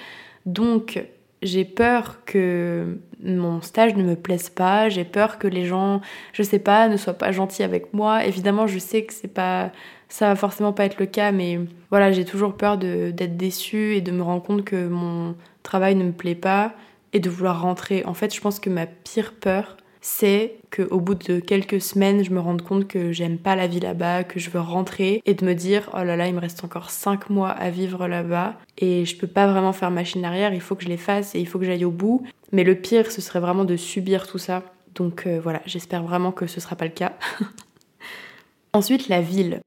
Donc 0.46 1.02
j'ai 1.42 1.66
peur 1.66 2.24
que 2.26 2.98
mon 3.24 3.62
stage 3.62 3.96
ne 3.96 4.04
me 4.04 4.16
plaise 4.16 4.50
pas, 4.50 4.90
j'ai 4.90 5.06
peur 5.06 5.40
que 5.40 5.48
les 5.48 5.66
gens, 5.66 6.02
je 6.34 6.44
sais 6.44 6.60
pas, 6.60 6.88
ne 6.88 6.98
soient 6.98 7.14
pas 7.14 7.32
gentils 7.32 7.64
avec 7.64 7.94
moi. 7.94 8.26
Évidemment, 8.26 8.68
je 8.68 8.80
sais 8.80 9.04
que 9.04 9.14
c'est 9.14 9.34
pas 9.34 9.72
ça 10.10 10.28
va 10.30 10.36
forcément 10.36 10.74
pas 10.74 10.86
être 10.86 11.00
le 11.00 11.06
cas 11.06 11.32
mais 11.32 11.60
voilà, 11.92 12.12
j'ai 12.12 12.26
toujours 12.26 12.58
peur 12.58 12.78
d'être 12.78 13.38
déçue 13.38 13.94
et 13.96 14.02
de 14.02 14.12
me 14.12 14.24
rendre 14.24 14.42
compte 14.42 14.66
que 14.66 14.88
mon 14.88 15.36
travail 15.64 15.96
ne 15.96 16.06
me 16.06 16.12
plaît 16.12 16.36
pas 16.36 16.74
et 17.14 17.20
de 17.20 17.30
vouloir 17.30 17.62
rentrer. 17.62 18.04
En 18.06 18.14
fait, 18.14 18.34
je 18.34 18.42
pense 18.42 18.60
que 18.60 18.70
ma 18.70 18.86
pire 18.86 19.34
peur, 19.34 19.78
c'est 20.02 20.56
qu'au 20.76 21.00
bout 21.00 21.16
de 21.16 21.40
quelques 21.40 21.82
semaines, 21.82 22.24
je 22.24 22.32
me 22.32 22.40
rende 22.40 22.62
compte 22.62 22.88
que 22.88 23.12
j'aime 23.12 23.38
pas 23.38 23.56
la 23.56 23.68
vie 23.68 23.80
là-bas, 23.80 24.24
que 24.24 24.40
je 24.40 24.50
veux 24.50 24.60
rentrer 24.60 25.22
et 25.26 25.34
de 25.34 25.46
me 25.46 25.54
dire 25.54 25.90
oh 25.94 26.04
là 26.04 26.16
là, 26.16 26.28
il 26.28 26.34
me 26.34 26.40
reste 26.40 26.64
encore 26.64 26.90
5 26.90 27.30
mois 27.30 27.50
à 27.50 27.70
vivre 27.70 28.08
là-bas 28.08 28.56
et 28.78 29.06
je 29.06 29.18
peux 29.18 29.28
pas 29.28 29.48
vraiment 29.48 29.74
faire 29.74 29.92
machine 29.92 30.24
arrière, 30.24 30.54
il 30.54 30.62
faut 30.62 30.76
que 30.76 30.84
je 30.84 30.90
les 30.90 30.98
fasse 30.98 31.36
et 31.36 31.40
il 31.40 31.48
faut 31.48 31.60
que 31.60 31.66
j'aille 31.66 31.86
au 31.86 31.92
bout. 31.92 32.26
Mais 32.52 32.64
le 32.64 32.76
pire, 32.76 33.12
ce 33.12 33.22
serait 33.22 33.40
vraiment 33.40 33.66
de 33.66 33.76
subir 33.76 34.28
tout 34.28 34.38
ça. 34.38 34.64
Donc 34.96 35.28
euh, 35.28 35.40
voilà, 35.42 35.62
j'espère 35.66 36.04
vraiment 36.04 36.32
que 36.32 36.48
ce 36.48 36.60
sera 36.60 36.76
pas 36.76 36.86
le 36.86 36.92
cas. 36.92 37.14
Ensuite, 38.74 39.10
la 39.10 39.22
ville. 39.22 39.62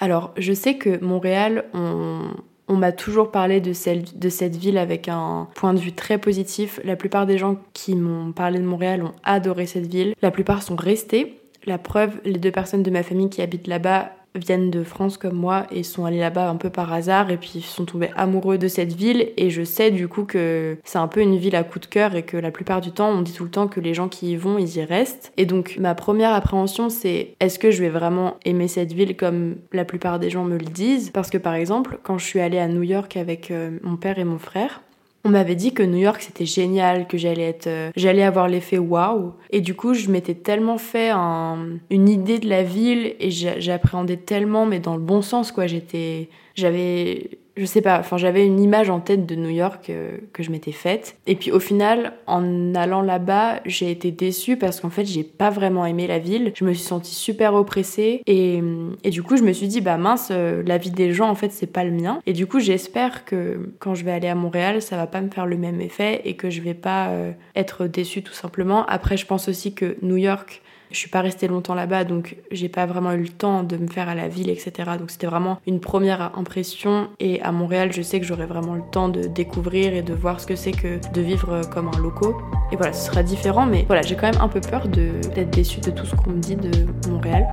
Alors, 0.00 0.32
je 0.36 0.52
sais 0.52 0.76
que 0.76 1.02
Montréal, 1.02 1.64
on, 1.74 2.30
on 2.72 2.76
m'a 2.76 2.92
toujours 2.92 3.30
parlé 3.30 3.60
de, 3.60 3.72
cette 3.72 4.56
ville 4.56 4.78
avec 4.78 5.08
un 5.08 5.48
point 5.54 5.74
de 5.74 5.78
vue 5.78 5.92
très 5.92 6.16
positif. 6.16 6.80
La 6.84 6.96
plupart 6.96 7.26
des 7.26 7.36
gens 7.36 7.56
qui 7.74 7.94
m'ont 7.94 8.32
parlé 8.32 8.58
de 8.58 8.64
Montréal 8.64 9.02
ont 9.02 9.12
adoré 9.24 9.66
cette 9.66 9.86
ville. 9.86 10.14
La 10.22 10.30
plupart 10.30 10.62
sont 10.62 10.76
restés. 10.76 11.38
La 11.66 11.76
preuve, 11.76 12.18
les 12.24 12.38
deux 12.38 12.50
personnes 12.50 12.82
de 12.82 12.90
ma 12.90 13.02
famille 13.02 13.28
qui 13.28 13.42
habitent 13.42 13.66
là-bas 13.66 14.12
viennent 14.34 14.70
de 14.70 14.82
France 14.84 15.16
comme 15.16 15.36
moi 15.36 15.66
et 15.70 15.82
sont 15.82 16.04
allés 16.04 16.18
là-bas 16.18 16.48
un 16.48 16.56
peu 16.56 16.70
par 16.70 16.92
hasard 16.92 17.30
et 17.30 17.36
puis 17.36 17.60
sont 17.60 17.84
tombés 17.84 18.10
amoureux 18.16 18.58
de 18.58 18.68
cette 18.68 18.92
ville. 18.92 19.30
Et 19.36 19.50
je 19.50 19.62
sais 19.62 19.90
du 19.90 20.08
coup 20.08 20.24
que 20.24 20.78
c'est 20.84 20.98
un 20.98 21.08
peu 21.08 21.20
une 21.20 21.36
ville 21.36 21.56
à 21.56 21.64
coup 21.64 21.78
de 21.78 21.86
cœur 21.86 22.14
et 22.14 22.22
que 22.22 22.36
la 22.36 22.50
plupart 22.50 22.80
du 22.80 22.92
temps 22.92 23.10
on 23.10 23.22
dit 23.22 23.32
tout 23.32 23.44
le 23.44 23.50
temps 23.50 23.68
que 23.68 23.80
les 23.80 23.94
gens 23.94 24.08
qui 24.08 24.32
y 24.32 24.36
vont 24.36 24.58
ils 24.58 24.76
y 24.76 24.84
restent. 24.84 25.32
Et 25.36 25.46
donc 25.46 25.76
ma 25.78 25.94
première 25.94 26.32
appréhension 26.32 26.88
c'est 26.88 27.34
est-ce 27.40 27.58
que 27.58 27.70
je 27.70 27.82
vais 27.82 27.90
vraiment 27.90 28.36
aimer 28.44 28.68
cette 28.68 28.92
ville 28.92 29.16
comme 29.16 29.56
la 29.72 29.84
plupart 29.84 30.18
des 30.18 30.30
gens 30.30 30.44
me 30.44 30.58
le 30.58 30.66
disent? 30.66 31.10
Parce 31.10 31.30
que 31.30 31.38
par 31.38 31.54
exemple 31.54 31.98
quand 32.02 32.18
je 32.18 32.24
suis 32.24 32.40
allée 32.40 32.58
à 32.58 32.68
New 32.68 32.82
York 32.82 33.16
avec 33.16 33.50
euh, 33.50 33.78
mon 33.82 33.96
père 33.96 34.18
et 34.18 34.24
mon 34.24 34.38
frère 34.38 34.81
on 35.24 35.30
m'avait 35.30 35.54
dit 35.54 35.72
que 35.72 35.82
New 35.82 35.98
York 35.98 36.20
c'était 36.20 36.46
génial, 36.46 37.06
que 37.06 37.16
j'allais 37.16 37.48
être, 37.48 37.66
euh, 37.68 37.90
j'allais 37.96 38.22
avoir 38.22 38.48
l'effet 38.48 38.78
waouh. 38.78 39.32
Et 39.50 39.60
du 39.60 39.74
coup, 39.74 39.94
je 39.94 40.10
m'étais 40.10 40.34
tellement 40.34 40.78
fait 40.78 41.10
une 41.10 42.08
idée 42.08 42.38
de 42.38 42.48
la 42.48 42.62
ville 42.62 43.14
et 43.20 43.30
j'appréhendais 43.30 44.16
tellement, 44.16 44.66
mais 44.66 44.80
dans 44.80 44.96
le 44.96 45.02
bon 45.02 45.22
sens 45.22 45.52
quoi. 45.52 45.66
J'étais, 45.66 46.28
j'avais 46.54 47.38
je 47.56 47.64
sais 47.66 47.82
pas, 47.82 47.98
enfin 47.98 48.16
j'avais 48.16 48.46
une 48.46 48.60
image 48.60 48.88
en 48.88 49.00
tête 49.00 49.26
de 49.26 49.34
New 49.34 49.50
York 49.50 49.90
euh, 49.90 50.16
que 50.32 50.42
je 50.42 50.50
m'étais 50.50 50.72
faite. 50.72 51.16
Et 51.26 51.36
puis 51.36 51.50
au 51.52 51.60
final, 51.60 52.14
en 52.26 52.74
allant 52.74 53.02
là-bas, 53.02 53.60
j'ai 53.66 53.90
été 53.90 54.10
déçue 54.10 54.56
parce 54.56 54.80
qu'en 54.80 54.90
fait 54.90 55.04
j'ai 55.04 55.22
pas 55.22 55.50
vraiment 55.50 55.84
aimé 55.84 56.06
la 56.06 56.18
ville. 56.18 56.52
Je 56.54 56.64
me 56.64 56.72
suis 56.72 56.84
sentie 56.84 57.14
super 57.14 57.54
oppressée 57.54 58.22
et, 58.26 58.62
et 59.04 59.10
du 59.10 59.22
coup 59.22 59.36
je 59.36 59.42
me 59.42 59.52
suis 59.52 59.68
dit 59.68 59.80
bah 59.80 59.98
mince, 59.98 60.28
euh, 60.30 60.62
la 60.64 60.78
vie 60.78 60.90
des 60.90 61.12
gens 61.12 61.28
en 61.28 61.34
fait 61.34 61.52
c'est 61.52 61.66
pas 61.66 61.84
le 61.84 61.90
mien. 61.90 62.20
Et 62.26 62.32
du 62.32 62.46
coup 62.46 62.60
j'espère 62.60 63.24
que 63.24 63.70
quand 63.78 63.94
je 63.94 64.04
vais 64.04 64.12
aller 64.12 64.28
à 64.28 64.34
Montréal, 64.34 64.80
ça 64.80 64.96
va 64.96 65.06
pas 65.06 65.20
me 65.20 65.30
faire 65.30 65.46
le 65.46 65.56
même 65.56 65.80
effet 65.80 66.22
et 66.24 66.36
que 66.36 66.48
je 66.48 66.62
vais 66.62 66.74
pas 66.74 67.08
euh, 67.08 67.32
être 67.54 67.86
déçue 67.86 68.22
tout 68.22 68.32
simplement. 68.32 68.86
Après 68.86 69.16
je 69.16 69.26
pense 69.26 69.48
aussi 69.48 69.74
que 69.74 69.96
New 70.02 70.16
York 70.16 70.62
je 70.92 70.98
suis 70.98 71.08
pas 71.08 71.20
restée 71.20 71.48
longtemps 71.48 71.74
là-bas, 71.74 72.04
donc 72.04 72.36
j'ai 72.50 72.68
pas 72.68 72.86
vraiment 72.86 73.12
eu 73.12 73.22
le 73.22 73.28
temps 73.28 73.62
de 73.62 73.76
me 73.76 73.88
faire 73.88 74.08
à 74.08 74.14
la 74.14 74.28
ville, 74.28 74.50
etc. 74.50 74.72
Donc 74.98 75.10
c'était 75.10 75.26
vraiment 75.26 75.58
une 75.66 75.80
première 75.80 76.36
impression. 76.38 77.08
Et 77.20 77.40
à 77.42 77.52
Montréal, 77.52 77.92
je 77.92 78.02
sais 78.02 78.20
que 78.20 78.26
j'aurai 78.26 78.46
vraiment 78.46 78.74
le 78.74 78.82
temps 78.90 79.08
de 79.08 79.22
découvrir 79.22 79.94
et 79.94 80.02
de 80.02 80.14
voir 80.14 80.40
ce 80.40 80.46
que 80.46 80.56
c'est 80.56 80.72
que 80.72 80.98
de 81.12 81.20
vivre 81.20 81.62
comme 81.72 81.88
un 81.88 81.98
loco. 81.98 82.36
Et 82.70 82.76
voilà, 82.76 82.92
ce 82.92 83.06
sera 83.06 83.22
différent, 83.22 83.66
mais 83.66 83.84
voilà, 83.86 84.02
j'ai 84.02 84.16
quand 84.16 84.30
même 84.30 84.40
un 84.40 84.48
peu 84.48 84.60
peur 84.60 84.88
d'être 84.88 85.50
déçue 85.50 85.80
de 85.80 85.90
tout 85.90 86.06
ce 86.06 86.14
qu'on 86.14 86.30
me 86.30 86.40
dit 86.40 86.56
de 86.56 86.70
Montréal. 87.08 87.46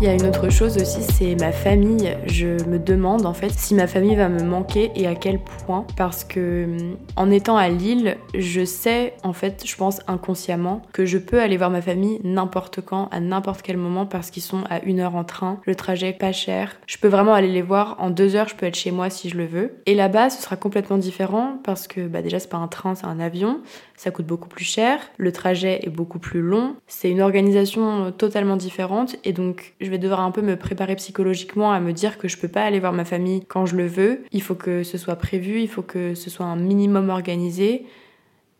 Il 0.00 0.04
y 0.04 0.06
a 0.06 0.14
une 0.14 0.26
autre 0.26 0.48
chose 0.48 0.76
aussi, 0.76 1.02
c'est 1.02 1.34
ma 1.40 1.50
famille. 1.50 2.16
Je 2.24 2.64
me 2.68 2.78
demande 2.78 3.26
en 3.26 3.34
fait 3.34 3.50
si 3.50 3.74
ma 3.74 3.88
famille 3.88 4.14
va 4.14 4.28
me 4.28 4.44
manquer 4.44 4.92
et 4.94 5.08
à 5.08 5.16
quel 5.16 5.40
point. 5.40 5.88
Parce 5.96 6.22
que 6.22 6.66
hum, 6.66 6.96
en 7.16 7.32
étant 7.32 7.56
à 7.56 7.68
Lille, 7.68 8.16
je 8.32 8.64
sais 8.64 9.14
en 9.24 9.32
fait, 9.32 9.64
je 9.66 9.74
pense 9.74 10.00
inconsciemment, 10.06 10.82
que 10.92 11.04
je 11.04 11.18
peux 11.18 11.40
aller 11.40 11.56
voir 11.56 11.70
ma 11.70 11.82
famille 11.82 12.20
n'importe 12.22 12.80
quand, 12.80 13.08
à 13.10 13.18
n'importe 13.18 13.62
quel 13.62 13.76
moment, 13.76 14.06
parce 14.06 14.30
qu'ils 14.30 14.44
sont 14.44 14.62
à 14.70 14.80
une 14.84 15.00
heure 15.00 15.16
en 15.16 15.24
train. 15.24 15.58
Le 15.66 15.74
trajet 15.74 16.12
pas 16.12 16.30
cher. 16.30 16.76
Je 16.86 16.96
peux 16.98 17.08
vraiment 17.08 17.34
aller 17.34 17.50
les 17.50 17.62
voir 17.62 17.96
en 17.98 18.10
deux 18.10 18.36
heures. 18.36 18.46
Je 18.46 18.54
peux 18.54 18.66
être 18.66 18.76
chez 18.76 18.92
moi 18.92 19.10
si 19.10 19.28
je 19.28 19.36
le 19.36 19.46
veux. 19.46 19.82
Et 19.86 19.96
là-bas, 19.96 20.30
ce 20.30 20.40
sera 20.40 20.54
complètement 20.54 20.98
différent 20.98 21.58
parce 21.64 21.88
que 21.88 22.06
bah, 22.06 22.22
déjà 22.22 22.38
c'est 22.38 22.50
pas 22.50 22.58
un 22.58 22.68
train, 22.68 22.94
c'est 22.94 23.06
un 23.06 23.18
avion. 23.18 23.62
Ça 23.98 24.12
coûte 24.12 24.26
beaucoup 24.26 24.48
plus 24.48 24.64
cher. 24.64 25.00
Le 25.16 25.32
trajet 25.32 25.80
est 25.82 25.90
beaucoup 25.90 26.20
plus 26.20 26.40
long. 26.40 26.76
C'est 26.86 27.10
une 27.10 27.20
organisation 27.20 28.12
totalement 28.12 28.54
différente 28.54 29.16
et 29.24 29.32
donc 29.32 29.74
je 29.80 29.90
vais 29.90 29.98
devoir 29.98 30.20
un 30.20 30.30
peu 30.30 30.40
me 30.40 30.54
préparer 30.54 30.94
psychologiquement 30.94 31.72
à 31.72 31.80
me 31.80 31.92
dire 31.92 32.16
que 32.16 32.28
je 32.28 32.38
peux 32.38 32.46
pas 32.46 32.62
aller 32.62 32.78
voir 32.78 32.92
ma 32.92 33.04
famille 33.04 33.42
quand 33.48 33.66
je 33.66 33.74
le 33.74 33.88
veux. 33.88 34.20
Il 34.30 34.40
faut 34.40 34.54
que 34.54 34.84
ce 34.84 34.98
soit 34.98 35.16
prévu, 35.16 35.60
il 35.60 35.68
faut 35.68 35.82
que 35.82 36.14
ce 36.14 36.30
soit 36.30 36.46
un 36.46 36.54
minimum 36.54 37.10
organisé. 37.10 37.86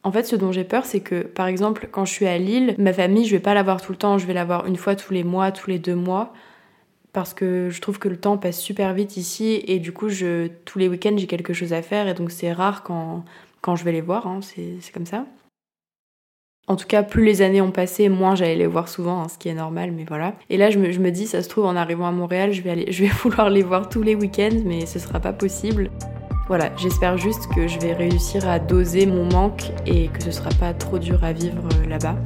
En 0.03 0.11
fait, 0.11 0.25
ce 0.25 0.35
dont 0.35 0.51
j'ai 0.51 0.65
peur, 0.65 0.85
c'est 0.85 1.01
que, 1.01 1.23
par 1.23 1.47
exemple, 1.47 1.89
quand 1.89 2.05
je 2.05 2.13
suis 2.13 2.27
à 2.27 2.37
Lille, 2.37 2.75
ma 2.77 2.93
famille, 2.93 3.25
je 3.25 3.37
vais 3.37 3.43
pas 3.43 3.55
la 3.55 3.63
voir 3.63 3.81
tout 3.81 3.93
le 3.93 3.99
temps, 3.99 4.19
je 4.19 4.27
vais 4.27 4.35
la 4.35 4.45
voir 4.45 4.67
une 4.67 4.77
fois 4.77 4.97
tous 4.97 5.13
les 5.13 5.23
mois, 5.23 5.53
tous 5.53 5.71
les 5.71 5.79
deux 5.79 5.95
mois, 5.95 6.33
parce 7.13 7.35
que 7.35 7.69
je 7.71 7.81
trouve 7.81 7.99
que 7.99 8.09
le 8.09 8.17
temps 8.17 8.39
passe 8.39 8.59
super 8.59 8.95
vite 8.95 9.17
ici, 9.17 9.63
et 9.67 9.79
du 9.79 9.93
coup, 9.93 10.09
je, 10.09 10.49
tous 10.65 10.79
les 10.79 10.89
week-ends, 10.89 11.17
j'ai 11.17 11.27
quelque 11.27 11.53
chose 11.53 11.73
à 11.73 11.83
faire, 11.83 12.09
et 12.09 12.15
donc 12.15 12.31
c'est 12.31 12.53
rare 12.53 12.85
quand, 12.85 13.25
quand 13.61 13.77
je 13.77 13.85
vais 13.85 13.93
les 13.93 14.01
voir, 14.01 14.27
hein, 14.27 14.41
c'est 14.43 14.93
comme 14.93 15.07
ça. 15.07 15.25
En 16.69 16.77
tout 16.77 16.87
cas, 16.87 17.03
plus 17.03 17.25
les 17.25 17.41
années 17.41 17.63
ont 17.63 17.71
passé, 17.71 18.11
moins 18.11 18.35
j'allais 18.35 18.57
les 18.57 18.67
voir 18.67 18.89
souvent, 18.89 19.23
hein, 19.23 19.29
ce 19.29 19.39
qui 19.39 19.49
est 19.49 19.55
normal, 19.55 19.91
mais 19.91 20.05
voilà. 20.05 20.35
Et 20.51 20.59
là, 20.59 20.69
je 20.69 20.79
me, 20.79 21.11
dis, 21.11 21.27
ça 21.27 21.43
se 21.43 21.49
trouve, 21.49 21.65
en 21.65 21.77
arrivant 21.77 22.07
à 22.07 22.13
Montréal, 22.13 22.53
je 22.53 22.61
vais, 22.61 22.85
je 22.93 23.05
vais 23.05 23.11
vouloir 23.11 23.49
les 23.49 23.63
voir 23.63 23.89
tous 23.89 24.03
les 24.03 24.15
week-ends, 24.15 24.61
mais 24.67 24.85
ce 24.85 24.99
sera 24.99 25.19
pas 25.19 25.33
possible. 25.33 25.91
Voilà, 26.47 26.71
j'espère 26.77 27.17
juste 27.17 27.47
que 27.55 27.69
je 27.69 27.79
vais 27.79 27.95
réussir 27.95 28.49
à 28.49 28.59
doser 28.59 29.07
mon 29.07 29.25
manque 29.31 29.65
et 29.87 30.09
que 30.09 30.23
ce 30.23 30.31
sera 30.31 30.51
pas 30.61 30.73
trop 30.75 30.99
dur 30.99 31.23
à 31.23 31.33
vivre 31.33 31.63
euh, 31.83 31.87
là-bas. 31.87 32.17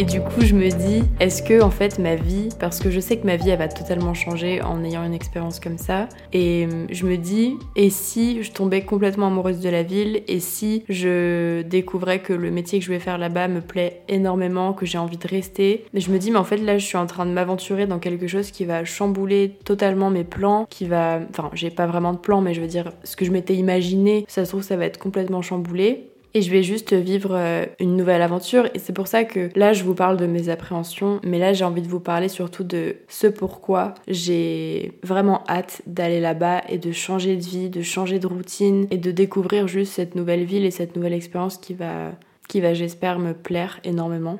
Et 0.00 0.04
du 0.04 0.20
coup, 0.20 0.42
je 0.42 0.54
me 0.54 0.68
dis, 0.68 1.02
est-ce 1.18 1.42
que 1.42 1.60
en 1.60 1.72
fait 1.72 1.98
ma 1.98 2.14
vie, 2.14 2.50
parce 2.60 2.78
que 2.78 2.88
je 2.88 3.00
sais 3.00 3.16
que 3.16 3.26
ma 3.26 3.34
vie 3.34 3.52
va 3.56 3.66
totalement 3.66 4.14
changer 4.14 4.62
en 4.62 4.84
ayant 4.84 5.02
une 5.02 5.12
expérience 5.12 5.58
comme 5.58 5.76
ça, 5.76 6.08
et 6.32 6.68
euh, 6.72 6.86
je 6.88 7.04
me 7.04 7.16
dis, 7.16 7.56
et 7.74 7.90
si 7.90 8.44
je 8.44 8.52
tombais 8.52 8.82
complètement 8.82 9.26
amoureuse 9.26 9.58
de 9.58 9.68
la 9.68 9.82
ville, 9.82 10.22
et 10.28 10.38
si 10.38 10.84
je 10.88 11.62
découvrais 11.62 12.20
que 12.20 12.32
le 12.32 12.52
métier 12.52 12.78
que 12.78 12.84
je 12.84 12.92
vais 12.92 13.00
faire 13.00 13.18
là-bas 13.18 13.48
me 13.48 13.60
plaît 13.60 14.02
énormément, 14.06 14.72
que 14.72 14.86
j'ai 14.86 14.98
envie 14.98 15.16
de 15.16 15.26
rester, 15.26 15.84
mais 15.92 15.98
je 15.98 16.12
me 16.12 16.18
dis, 16.18 16.30
mais 16.30 16.38
en 16.38 16.44
fait 16.44 16.58
là, 16.58 16.78
je 16.78 16.86
suis 16.86 16.96
en 16.96 17.06
train 17.06 17.26
de 17.26 17.32
m'aventurer 17.32 17.88
dans 17.88 17.98
quelque 17.98 18.28
chose 18.28 18.52
qui 18.52 18.64
va 18.64 18.84
chambouler 18.84 19.58
totalement 19.64 20.10
mes 20.10 20.22
plans, 20.22 20.68
qui 20.70 20.86
va, 20.86 21.18
enfin, 21.30 21.50
j'ai 21.54 21.70
pas 21.70 21.88
vraiment 21.88 22.12
de 22.12 22.18
plan, 22.18 22.40
mais 22.40 22.54
je 22.54 22.60
veux 22.60 22.68
dire, 22.68 22.92
ce 23.02 23.16
que 23.16 23.24
je 23.24 23.32
m'étais 23.32 23.56
imaginé, 23.56 24.26
ça 24.28 24.44
se 24.44 24.50
trouve, 24.50 24.62
ça 24.62 24.76
va 24.76 24.84
être 24.84 24.98
complètement 24.98 25.42
chamboulé 25.42 26.12
et 26.38 26.42
je 26.42 26.50
vais 26.52 26.62
juste 26.62 26.92
vivre 26.92 27.30
euh, 27.32 27.66
une 27.80 27.96
nouvelle 27.96 28.22
aventure. 28.22 28.66
Et 28.72 28.78
c'est 28.78 28.92
pour 28.92 29.08
ça 29.08 29.24
que 29.24 29.50
là, 29.56 29.72
je 29.72 29.82
vous 29.82 29.94
parle 29.94 30.16
de 30.16 30.26
mes 30.26 30.48
appréhensions, 30.48 31.20
mais 31.24 31.38
là, 31.38 31.52
j'ai 31.52 31.64
envie 31.64 31.82
de 31.82 31.88
vous 31.88 32.00
parler 32.00 32.28
surtout 32.28 32.62
de 32.62 32.96
ce 33.08 33.26
pourquoi 33.26 33.94
j'ai 34.06 34.92
vraiment 35.02 35.42
hâte 35.48 35.82
d'aller 35.86 36.20
là-bas 36.20 36.62
et 36.68 36.78
de 36.78 36.92
changer 36.92 37.36
de 37.36 37.42
vie, 37.42 37.70
de 37.70 37.82
changer 37.82 38.20
de 38.20 38.26
routine 38.28 38.86
et 38.90 38.98
de 38.98 39.10
découvrir 39.10 39.66
juste 39.66 39.92
cette 39.92 40.14
nouvelle 40.14 40.44
ville 40.44 40.64
et 40.64 40.70
cette 40.70 40.94
nouvelle 40.94 41.12
expérience 41.12 41.58
qui 41.58 41.74
va, 41.74 42.12
qui 42.48 42.60
va 42.60 42.72
j'espère, 42.72 43.18
me 43.18 43.34
plaire 43.34 43.80
énormément. 43.82 44.38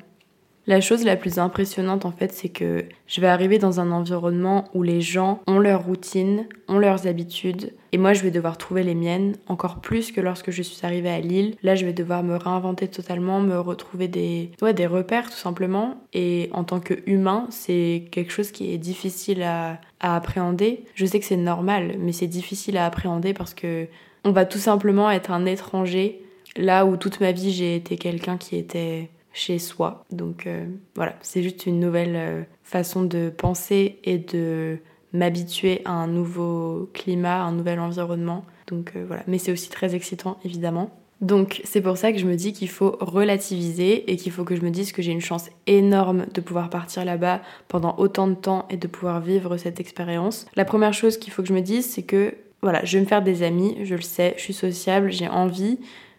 La 0.68 0.82
chose 0.82 1.02
la 1.02 1.16
plus 1.16 1.38
impressionnante 1.38 2.04
en 2.04 2.12
fait, 2.12 2.30
c'est 2.30 2.50
que 2.50 2.84
je 3.06 3.22
vais 3.22 3.26
arriver 3.26 3.58
dans 3.58 3.80
un 3.80 3.90
environnement 3.90 4.68
où 4.75 4.82
les 4.82 5.00
gens 5.00 5.40
ont 5.46 5.60
leur 5.60 5.87
routine, 5.87 6.46
ont 6.68 6.78
leurs 6.78 7.06
habitudes, 7.06 7.72
et 7.92 7.96
moi 7.96 8.12
je 8.12 8.22
vais 8.22 8.30
devoir 8.30 8.58
trouver 8.58 8.82
les 8.82 8.94
miennes, 8.94 9.37
encore 9.46 9.80
plus 9.80 10.12
que 10.12 10.20
lorsque 10.20 10.50
je 10.50 10.60
suis 10.60 10.84
arrivée 10.84 11.08
à 11.08 11.20
Lille. 11.20 11.54
Là, 11.62 11.75
je 11.75 11.87
vais 11.87 11.94
devoir 11.94 12.22
me 12.22 12.37
réinventer 12.37 12.87
totalement, 12.87 13.40
me 13.40 13.58
retrouver 13.58 14.08
des, 14.08 14.50
ouais, 14.60 14.75
des 14.75 14.87
repères 14.87 15.30
tout 15.30 15.38
simplement. 15.38 16.02
Et 16.12 16.50
en 16.52 16.64
tant 16.64 16.80
qu'humain, 16.80 17.46
c'est 17.48 18.04
quelque 18.10 18.30
chose 18.30 18.50
qui 18.50 18.70
est 18.75 18.78
difficile 18.78 19.42
à, 19.44 19.80
à 20.00 20.16
appréhender. 20.16 20.84
Je 20.94 21.06
sais 21.06 21.18
que 21.18 21.25
c'est 21.25 21.37
normal, 21.37 21.94
mais 21.98 22.12
c'est 22.12 22.26
difficile 22.26 22.76
à 22.76 22.84
appréhender 22.84 23.32
parce 23.32 23.54
que 23.54 23.87
on 24.22 24.32
va 24.32 24.44
tout 24.44 24.58
simplement 24.58 25.10
être 25.10 25.30
un 25.30 25.46
étranger 25.46 26.20
là 26.56 26.84
où 26.84 26.98
toute 26.98 27.20
ma 27.20 27.32
vie 27.32 27.52
j'ai 27.52 27.76
été 27.76 27.96
quelqu'un 27.96 28.37
qui 28.37 28.56
était 28.56 29.08
chez 29.32 29.58
soi. 29.58 30.04
Donc 30.11 30.47
euh, 30.47 30.66
voilà, 30.94 31.14
c'est 31.20 31.42
juste 31.42 31.66
une 31.66 31.80
nouvelle 31.80 32.16
euh, 32.16 32.42
façon 32.62 33.02
de 33.02 33.30
penser 33.30 33.99
et 34.04 34.18
de 34.18 34.78
m'habituer 35.12 35.82
à 35.85 35.92
un 35.92 36.06
nouveau 36.06 36.90
climat, 36.92 37.42
un 37.42 37.52
nouvel 37.52 37.80
environnement. 37.80 38.44
Donc 38.66 38.92
euh, 38.97 39.04
voilà, 39.06 39.23
mais 39.26 39.38
c'est 39.38 39.52
aussi 39.52 39.70
très 39.70 39.94
excitant 39.94 40.38
évidemment. 40.44 40.90
Donc 41.20 41.62
c'est 41.64 41.80
pour 41.80 41.97
ça 41.97 42.12
que 42.12 42.18
je 42.18 42.26
me 42.26 42.37
dis 42.37 42.52
qu'il 42.52 42.68
faut 42.68 42.97
relativiser 43.00 44.11
et 44.11 44.16
qu'il 44.16 44.30
faut 44.30 44.44
que 44.44 44.54
je 44.54 44.62
me 44.62 44.70
dise 44.70 44.92
que 44.92 45.02
j'ai 45.02 45.11
une 45.11 45.20
chance 45.20 45.50
énorme 45.66 46.26
de 46.32 46.40
pouvoir 46.40 46.70
partir 46.70 47.04
là-bas 47.04 47.40
pendant 47.66 47.97
autant 47.99 48.28
de 48.28 48.35
temps 48.35 48.66
et 48.70 48.76
de 48.76 48.87
pouvoir 48.87 49.20
vivre 49.20 49.56
cette 49.56 49.80
expérience. 49.80 50.47
La 50.54 50.64
première 50.64 50.92
chose 50.92 51.18
qu'il 51.18 51.32
faut 51.32 51.42
que 51.42 51.49
je 51.49 51.54
me 51.54 51.61
dise, 51.61 51.87
c'est 51.90 52.04
que 52.04 52.35
voilà, 52.62 52.85
je 52.85 52.99
vais 52.99 53.04
me 53.04 53.08
faire 53.08 53.23
des 53.23 53.42
amis, 53.42 53.78
je 53.85 53.94
le 53.94 54.02
sais, 54.02 54.35
je 54.37 54.42
suis 54.42 54.52
sociable, 54.54 55.11
j'ai 55.11 55.28
envie, 55.28 55.78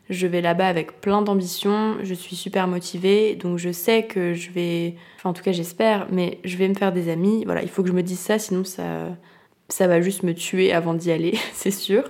je 0.10 0.26
vais 0.26 0.42
là-bas 0.42 0.68
avec 0.68 1.02
plein 1.02 1.22
d'ambition, 1.22 1.98
je 2.02 2.14
suis 2.14 2.36
super 2.36 2.68
motivée, 2.68 3.36
donc 3.36 3.60
je 3.60 3.72
sais 3.72 4.04
que 4.04 4.34
je 4.34 4.50
vais, 4.52 4.96
enfin 5.18 5.30
en 5.30 5.34
tout 5.34 5.44
cas 5.44 5.52
j'espère, 5.52 6.08
mais 6.12 6.40
je 6.44 6.58
vais 6.58 6.68
me 6.68 6.74
faire 6.74 6.92
des 6.92 7.10
amis. 7.10 7.44
Voilà, 7.46 7.62
il 7.62 7.70
faut 7.70 7.84
que 7.84 7.90
je 7.90 7.94
me 7.94 8.02
dise 8.02 8.20
ça, 8.20 8.40
sinon 8.40 8.64
ça, 8.64 9.16
ça 9.70 9.88
va 9.88 10.02
juste 10.02 10.24
me 10.24 10.34
tuer 10.34 10.74
avant 10.74 10.96
d'y 10.96 11.12
aller, 11.12 11.38
c'est 11.54 11.72
sûr. 11.72 12.10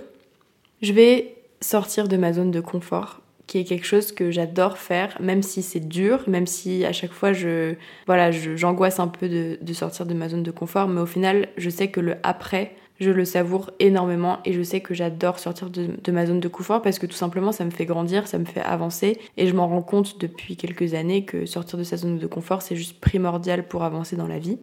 Je 0.80 0.92
vais 0.92 1.36
sortir 1.60 2.08
de 2.08 2.16
ma 2.16 2.32
zone 2.32 2.50
de 2.50 2.60
confort, 2.60 3.20
qui 3.46 3.58
est 3.58 3.64
quelque 3.64 3.86
chose 3.86 4.12
que 4.12 4.30
j'adore 4.30 4.78
faire, 4.78 5.18
même 5.20 5.42
si 5.42 5.62
c'est 5.62 5.86
dur, 5.86 6.24
même 6.26 6.46
si 6.46 6.86
à 6.86 6.92
chaque 6.92 7.12
fois 7.12 7.34
je, 7.34 7.74
voilà, 8.06 8.30
j'angoisse 8.30 8.98
un 8.98 9.08
peu 9.08 9.28
de, 9.28 9.58
de 9.60 9.72
sortir 9.74 10.06
de 10.06 10.14
ma 10.14 10.30
zone 10.30 10.42
de 10.42 10.50
confort, 10.50 10.88
mais 10.88 11.02
au 11.02 11.06
final, 11.06 11.48
je 11.58 11.68
sais 11.68 11.88
que 11.88 12.00
le 12.00 12.16
après 12.22 12.76
je 13.00 13.10
le 13.10 13.24
savoure 13.24 13.70
énormément 13.80 14.38
et 14.44 14.52
je 14.52 14.62
sais 14.62 14.80
que 14.80 14.94
j'adore 14.94 15.38
sortir 15.38 15.70
de, 15.70 16.12
ma 16.12 16.26
zone 16.26 16.40
de 16.40 16.48
confort 16.48 16.82
parce 16.82 16.98
que 16.98 17.06
tout 17.06 17.16
simplement 17.16 17.50
ça 17.50 17.64
me 17.64 17.70
fait 17.70 17.86
grandir, 17.86 18.28
ça 18.28 18.38
me 18.38 18.44
fait 18.44 18.60
avancer 18.60 19.18
et 19.36 19.46
je 19.46 19.54
m'en 19.54 19.66
rends 19.68 19.82
compte 19.82 20.20
depuis 20.20 20.56
quelques 20.56 20.94
années 20.94 21.24
que 21.24 21.46
sortir 21.46 21.78
de 21.78 21.84
sa 21.84 21.96
zone 21.96 22.18
de 22.18 22.26
confort 22.26 22.62
c'est 22.62 22.76
juste 22.76 23.00
primordial 23.00 23.66
pour 23.66 23.84
avancer 23.84 24.16
dans 24.16 24.28
la 24.28 24.38
vie. 24.38 24.58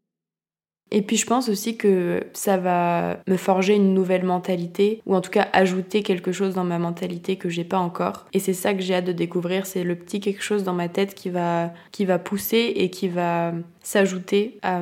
Et 0.90 1.02
puis 1.02 1.18
je 1.18 1.26
pense 1.26 1.50
aussi 1.50 1.76
que 1.76 2.24
ça 2.34 2.56
va 2.56 3.20
me 3.28 3.36
forger 3.36 3.76
une 3.76 3.94
nouvelle 3.94 4.24
mentalité, 4.24 5.02
ou 5.06 5.16
en 5.16 5.22
tout 5.22 5.32
cas 5.32 5.50
ajouter 5.52 6.02
quelque 6.02 6.32
chose 6.32 6.54
dans 6.54 6.64
ma 6.64 6.80
mentalité 6.80 7.36
que 7.36 7.50
j'ai 7.50 7.66
pas 7.66 7.78
encore. 7.78 8.26
Et 8.32 8.40
c'est 8.40 8.54
ça 8.54 8.74
que 8.74 8.80
j'ai 8.82 8.96
hâte 8.96 9.04
de 9.04 9.12
découvrir, 9.12 9.66
c'est 9.66 9.84
le 9.84 9.96
petit 9.96 10.22
quelque 10.22 10.42
chose 10.42 10.64
dans 10.64 10.72
ma 10.72 10.88
tête 10.88 11.14
qui 11.14 11.30
va, 11.30 11.74
qui 11.92 12.06
va 12.06 12.20
pousser 12.20 12.72
et 12.78 12.90
qui 12.90 13.10
va 13.10 13.54
s'ajouter 13.82 14.60
à 14.62 14.82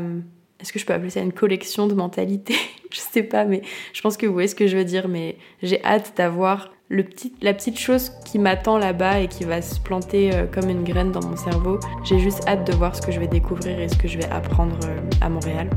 est-ce 0.59 0.71
que 0.71 0.79
je 0.79 0.85
peux 0.85 0.93
appeler 0.93 1.09
ça 1.09 1.21
une 1.21 1.33
collection 1.33 1.87
de 1.87 1.93
mentalité 1.93 2.55
Je 2.95 3.01
sais 3.01 3.23
pas, 3.23 3.43
mais 3.43 3.61
je 3.91 4.01
pense 4.01 4.15
que 4.15 4.25
vous 4.25 4.31
voyez 4.31 4.47
ce 4.47 4.55
que 4.55 4.67
je 4.67 4.77
veux 4.77 4.85
dire. 4.85 5.09
Mais 5.09 5.35
j'ai 5.61 5.83
hâte 5.83 6.13
d'avoir 6.15 6.71
la 6.89 7.53
petite 7.53 7.77
chose 7.77 8.11
qui 8.23 8.39
m'attend 8.39 8.77
là-bas 8.77 9.19
et 9.19 9.27
qui 9.27 9.43
va 9.43 9.61
se 9.61 9.79
planter 9.81 10.33
euh, 10.33 10.45
comme 10.45 10.69
une 10.69 10.83
graine 10.83 11.11
dans 11.11 11.23
mon 11.23 11.35
cerveau. 11.35 11.79
J'ai 12.05 12.19
juste 12.19 12.47
hâte 12.47 12.65
de 12.65 12.73
voir 12.73 12.95
ce 12.95 13.01
que 13.01 13.11
je 13.11 13.19
vais 13.19 13.27
découvrir 13.27 13.79
et 13.79 13.89
ce 13.89 13.97
que 13.97 14.07
je 14.07 14.17
vais 14.17 14.29
apprendre 14.29 14.77
euh, 14.85 15.01
à 15.19 15.27
Montréal. 15.27 15.69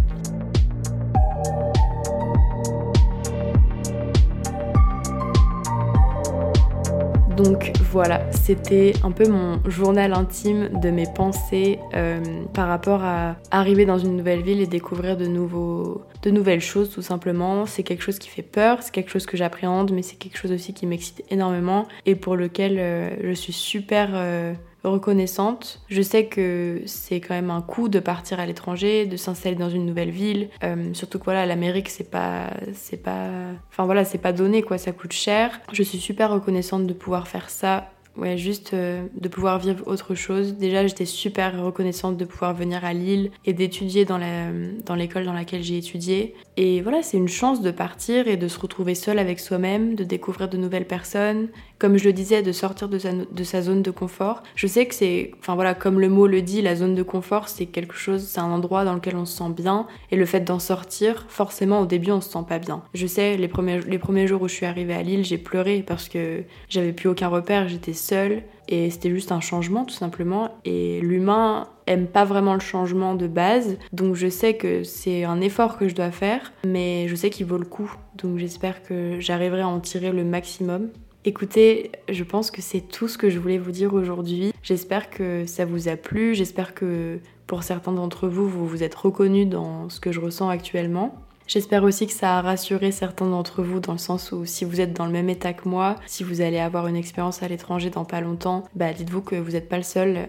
Donc 7.38 7.70
voilà, 7.92 8.20
c'était 8.32 8.94
un 9.04 9.12
peu 9.12 9.28
mon 9.28 9.60
journal 9.70 10.12
intime 10.12 10.80
de 10.80 10.90
mes 10.90 11.06
pensées 11.06 11.78
euh, 11.94 12.20
par 12.52 12.66
rapport 12.66 13.04
à 13.04 13.36
arriver 13.52 13.86
dans 13.86 13.96
une 13.96 14.16
nouvelle 14.16 14.42
ville 14.42 14.60
et 14.60 14.66
découvrir 14.66 15.16
de, 15.16 15.28
nouvelles 15.28 16.60
choses 16.60 16.90
tout 16.90 17.00
simplement. 17.00 17.64
C'est 17.64 17.84
quelque 17.84 18.02
chose 18.02 18.18
qui 18.18 18.28
fait 18.28 18.42
peur, 18.42 18.82
c'est 18.82 18.90
quelque 18.90 19.12
chose 19.12 19.24
que 19.24 19.36
j'appréhende, 19.36 19.92
mais 19.92 20.02
c'est 20.02 20.16
quelque 20.16 20.36
chose 20.36 20.50
aussi 20.50 20.74
qui 20.74 20.84
m'excite 20.84 21.22
énormément 21.30 21.86
et 22.06 22.16
pour 22.16 22.34
lequel 22.34 22.76
euh, 22.76 23.10
je 23.22 23.32
suis 23.34 23.52
super 23.52 24.10
euh, 24.14 24.52
reconnaissante. 24.88 25.80
Je 25.88 26.02
sais 26.02 26.26
que 26.26 26.82
c'est 26.86 27.20
quand 27.20 27.34
même 27.34 27.50
un 27.50 27.62
coup 27.62 27.88
de 27.88 28.00
partir 28.00 28.40
à 28.40 28.46
l'étranger, 28.46 29.06
de 29.06 29.16
s'installer 29.16 29.56
dans 29.56 29.70
une 29.70 29.86
nouvelle 29.86 30.10
ville. 30.10 30.48
Euh, 30.62 30.92
surtout 30.94 31.18
que 31.18 31.24
voilà, 31.24 31.46
l'Amérique 31.46 31.88
c'est 31.88 32.10
pas, 32.10 32.50
c'est 32.74 33.02
pas, 33.02 33.28
enfin 33.70 33.84
voilà, 33.84 34.04
c'est 34.04 34.18
pas 34.18 34.32
donné 34.32 34.62
quoi, 34.62 34.78
ça 34.78 34.92
coûte 34.92 35.12
cher. 35.12 35.60
Je 35.72 35.82
suis 35.82 35.98
super 35.98 36.30
reconnaissante 36.30 36.86
de 36.86 36.92
pouvoir 36.92 37.28
faire 37.28 37.50
ça 37.50 37.90
Ouais, 38.18 38.36
juste 38.36 38.74
euh, 38.74 39.06
de 39.14 39.28
pouvoir 39.28 39.60
vivre 39.60 39.86
autre 39.86 40.16
chose. 40.16 40.54
Déjà, 40.54 40.84
j'étais 40.84 41.04
super 41.04 41.62
reconnaissante 41.62 42.16
de 42.16 42.24
pouvoir 42.24 42.52
venir 42.52 42.84
à 42.84 42.92
Lille 42.92 43.30
et 43.44 43.52
d'étudier 43.52 44.04
dans 44.04 44.18
l'école 44.18 45.24
dans, 45.24 45.30
dans 45.30 45.38
laquelle 45.38 45.62
j'ai 45.62 45.78
étudié. 45.78 46.34
Et 46.56 46.80
voilà, 46.80 47.04
c'est 47.04 47.16
une 47.16 47.28
chance 47.28 47.62
de 47.62 47.70
partir 47.70 48.26
et 48.26 48.36
de 48.36 48.48
se 48.48 48.58
retrouver 48.58 48.96
seul 48.96 49.20
avec 49.20 49.38
soi-même, 49.38 49.94
de 49.94 50.02
découvrir 50.02 50.48
de 50.48 50.56
nouvelles 50.56 50.88
personnes. 50.88 51.46
Comme 51.78 51.96
je 51.96 52.04
le 52.04 52.12
disais, 52.12 52.42
de 52.42 52.52
sortir 52.52 52.88
de 52.88 52.98
sa, 52.98 53.12
de 53.12 53.44
sa 53.44 53.62
zone 53.62 53.82
de 53.82 53.90
confort. 53.90 54.42
Je 54.56 54.66
sais 54.66 54.86
que 54.86 54.94
c'est, 54.94 55.32
enfin 55.38 55.54
voilà, 55.54 55.74
comme 55.74 56.00
le 56.00 56.08
mot 56.08 56.26
le 56.26 56.42
dit, 56.42 56.62
la 56.62 56.76
zone 56.76 56.94
de 56.94 57.02
confort, 57.02 57.48
c'est 57.48 57.66
quelque 57.66 57.94
chose, 57.94 58.22
c'est 58.22 58.40
un 58.40 58.50
endroit 58.50 58.84
dans 58.84 58.94
lequel 58.94 59.16
on 59.16 59.24
se 59.24 59.36
sent 59.36 59.50
bien. 59.50 59.86
Et 60.10 60.16
le 60.16 60.26
fait 60.26 60.40
d'en 60.40 60.58
sortir, 60.58 61.26
forcément, 61.28 61.80
au 61.80 61.86
début, 61.86 62.10
on 62.10 62.20
se 62.20 62.30
sent 62.30 62.44
pas 62.48 62.58
bien. 62.58 62.82
Je 62.94 63.06
sais, 63.06 63.36
les 63.36 63.48
premiers, 63.48 63.80
les 63.80 63.98
premiers 63.98 64.26
jours 64.26 64.42
où 64.42 64.48
je 64.48 64.54
suis 64.54 64.66
arrivée 64.66 64.94
à 64.94 65.02
Lille, 65.02 65.24
j'ai 65.24 65.38
pleuré 65.38 65.84
parce 65.86 66.08
que 66.08 66.42
j'avais 66.68 66.92
plus 66.92 67.08
aucun 67.08 67.28
repère, 67.28 67.68
j'étais 67.68 67.92
seule 67.92 68.42
et 68.68 68.90
c'était 68.90 69.10
juste 69.10 69.32
un 69.32 69.40
changement 69.40 69.84
tout 69.84 69.94
simplement 69.94 70.50
et 70.64 71.00
l'humain 71.00 71.68
aime 71.86 72.06
pas 72.06 72.24
vraiment 72.24 72.54
le 72.54 72.60
changement 72.60 73.14
de 73.14 73.26
base 73.26 73.78
donc 73.92 74.14
je 74.14 74.28
sais 74.28 74.54
que 74.54 74.84
c'est 74.84 75.24
un 75.24 75.40
effort 75.40 75.78
que 75.78 75.88
je 75.88 75.94
dois 75.94 76.10
faire 76.10 76.52
mais 76.66 77.08
je 77.08 77.14
sais 77.14 77.30
qu'il 77.30 77.46
vaut 77.46 77.56
le 77.56 77.64
coup 77.64 77.90
donc 78.14 78.38
j'espère 78.38 78.82
que 78.82 79.16
j'arriverai 79.20 79.62
à 79.62 79.68
en 79.68 79.80
tirer 79.80 80.12
le 80.12 80.22
maximum 80.22 80.90
Écoutez, 81.24 81.92
je 82.08 82.24
pense 82.24 82.50
que 82.50 82.62
c'est 82.62 82.80
tout 82.80 83.08
ce 83.08 83.18
que 83.18 83.28
je 83.28 83.38
voulais 83.38 83.58
vous 83.58 83.72
dire 83.72 83.92
aujourd'hui. 83.92 84.52
J'espère 84.62 85.10
que 85.10 85.46
ça 85.46 85.64
vous 85.64 85.88
a 85.88 85.96
plu, 85.96 86.34
j'espère 86.34 86.74
que 86.74 87.18
pour 87.46 87.64
certains 87.64 87.92
d'entre 87.92 88.28
vous, 88.28 88.48
vous 88.48 88.66
vous 88.66 88.82
êtes 88.82 88.94
reconnus 88.94 89.48
dans 89.48 89.88
ce 89.88 90.00
que 90.00 90.12
je 90.12 90.20
ressens 90.20 90.48
actuellement. 90.48 91.14
J'espère 91.48 91.82
aussi 91.82 92.06
que 92.06 92.12
ça 92.12 92.38
a 92.38 92.42
rassuré 92.42 92.92
certains 92.92 93.26
d'entre 93.26 93.62
vous 93.62 93.80
dans 93.80 93.92
le 93.92 93.98
sens 93.98 94.32
où 94.32 94.44
si 94.44 94.66
vous 94.66 94.82
êtes 94.82 94.92
dans 94.92 95.06
le 95.06 95.12
même 95.12 95.30
état 95.30 95.54
que 95.54 95.66
moi, 95.66 95.96
si 96.06 96.22
vous 96.22 96.42
allez 96.42 96.58
avoir 96.58 96.86
une 96.88 96.96
expérience 96.96 97.42
à 97.42 97.48
l'étranger 97.48 97.88
dans 97.88 98.04
pas 98.04 98.20
longtemps, 98.20 98.64
bah 98.74 98.92
dites-vous 98.92 99.22
que 99.22 99.34
vous 99.34 99.52
n'êtes 99.52 99.68
pas 99.68 99.78
le 99.78 99.82
seul 99.82 100.28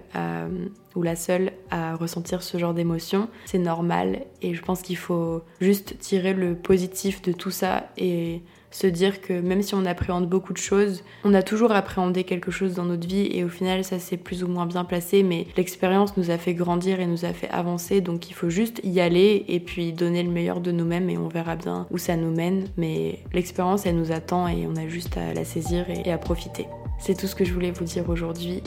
ou 0.95 1.03
la 1.03 1.17
seule 1.17 1.51
à 1.71 1.97
ressentir 1.97 2.41
ce 2.41 2.57
genre 2.57 2.73
d'émotion. 2.73 3.27
C'est 3.45 3.57
normal 3.57 4.25
et 4.41 4.53
je 4.55 4.61
pense 4.61 4.81
qu'il 4.81 4.95
faut 4.95 5.43
juste 5.59 5.99
tirer 5.99 6.33
le 6.33 6.55
positif 6.55 7.21
de 7.21 7.33
tout 7.33 7.51
ça 7.51 7.89
et 7.97 8.41
se 8.71 8.87
dire 8.87 9.21
que 9.21 9.33
même 9.33 9.61
si 9.61 9.75
on 9.75 9.85
appréhende 9.85 10.27
beaucoup 10.27 10.53
de 10.53 10.57
choses, 10.57 11.03
on 11.23 11.33
a 11.33 11.41
toujours 11.41 11.71
appréhendé 11.71 12.23
quelque 12.23 12.51
chose 12.51 12.75
dans 12.75 12.85
notre 12.85 13.07
vie 13.07 13.29
et 13.31 13.43
au 13.43 13.49
final 13.49 13.83
ça 13.83 13.99
s'est 13.99 14.17
plus 14.17 14.43
ou 14.43 14.47
moins 14.47 14.65
bien 14.65 14.85
placé, 14.85 15.23
mais 15.23 15.47
l'expérience 15.57 16.17
nous 16.17 16.31
a 16.31 16.37
fait 16.37 16.53
grandir 16.53 16.99
et 16.99 17.05
nous 17.05 17.25
a 17.25 17.33
fait 17.33 17.49
avancer, 17.49 18.01
donc 18.01 18.29
il 18.29 18.33
faut 18.33 18.49
juste 18.49 18.81
y 18.83 18.99
aller 18.99 19.45
et 19.47 19.59
puis 19.59 19.93
donner 19.93 20.23
le 20.23 20.29
meilleur 20.29 20.61
de 20.61 20.71
nous-mêmes 20.71 21.09
et 21.09 21.17
on 21.17 21.27
verra 21.27 21.55
bien 21.55 21.87
où 21.91 21.97
ça 21.97 22.15
nous 22.15 22.31
mène, 22.31 22.67
mais 22.77 23.19
l'expérience 23.33 23.85
elle 23.85 23.95
nous 23.95 24.11
attend 24.11 24.47
et 24.47 24.67
on 24.67 24.75
a 24.75 24.87
juste 24.87 25.17
à 25.17 25.33
la 25.33 25.45
saisir 25.45 25.85
et 25.89 26.11
à 26.11 26.17
profiter. 26.17 26.67
C'est 26.99 27.17
tout 27.17 27.27
ce 27.27 27.35
que 27.35 27.45
je 27.45 27.53
voulais 27.53 27.71
vous 27.71 27.85
dire 27.85 28.09
aujourd'hui. 28.09 28.61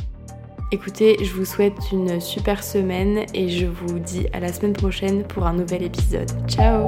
Écoutez, 0.72 1.22
je 1.22 1.32
vous 1.34 1.44
souhaite 1.44 1.92
une 1.92 2.18
super 2.18 2.64
semaine 2.64 3.26
et 3.34 3.50
je 3.50 3.66
vous 3.66 3.98
dis 3.98 4.26
à 4.32 4.40
la 4.40 4.50
semaine 4.50 4.72
prochaine 4.72 5.22
pour 5.24 5.46
un 5.46 5.52
nouvel 5.52 5.82
épisode. 5.82 6.30
Ciao 6.48 6.86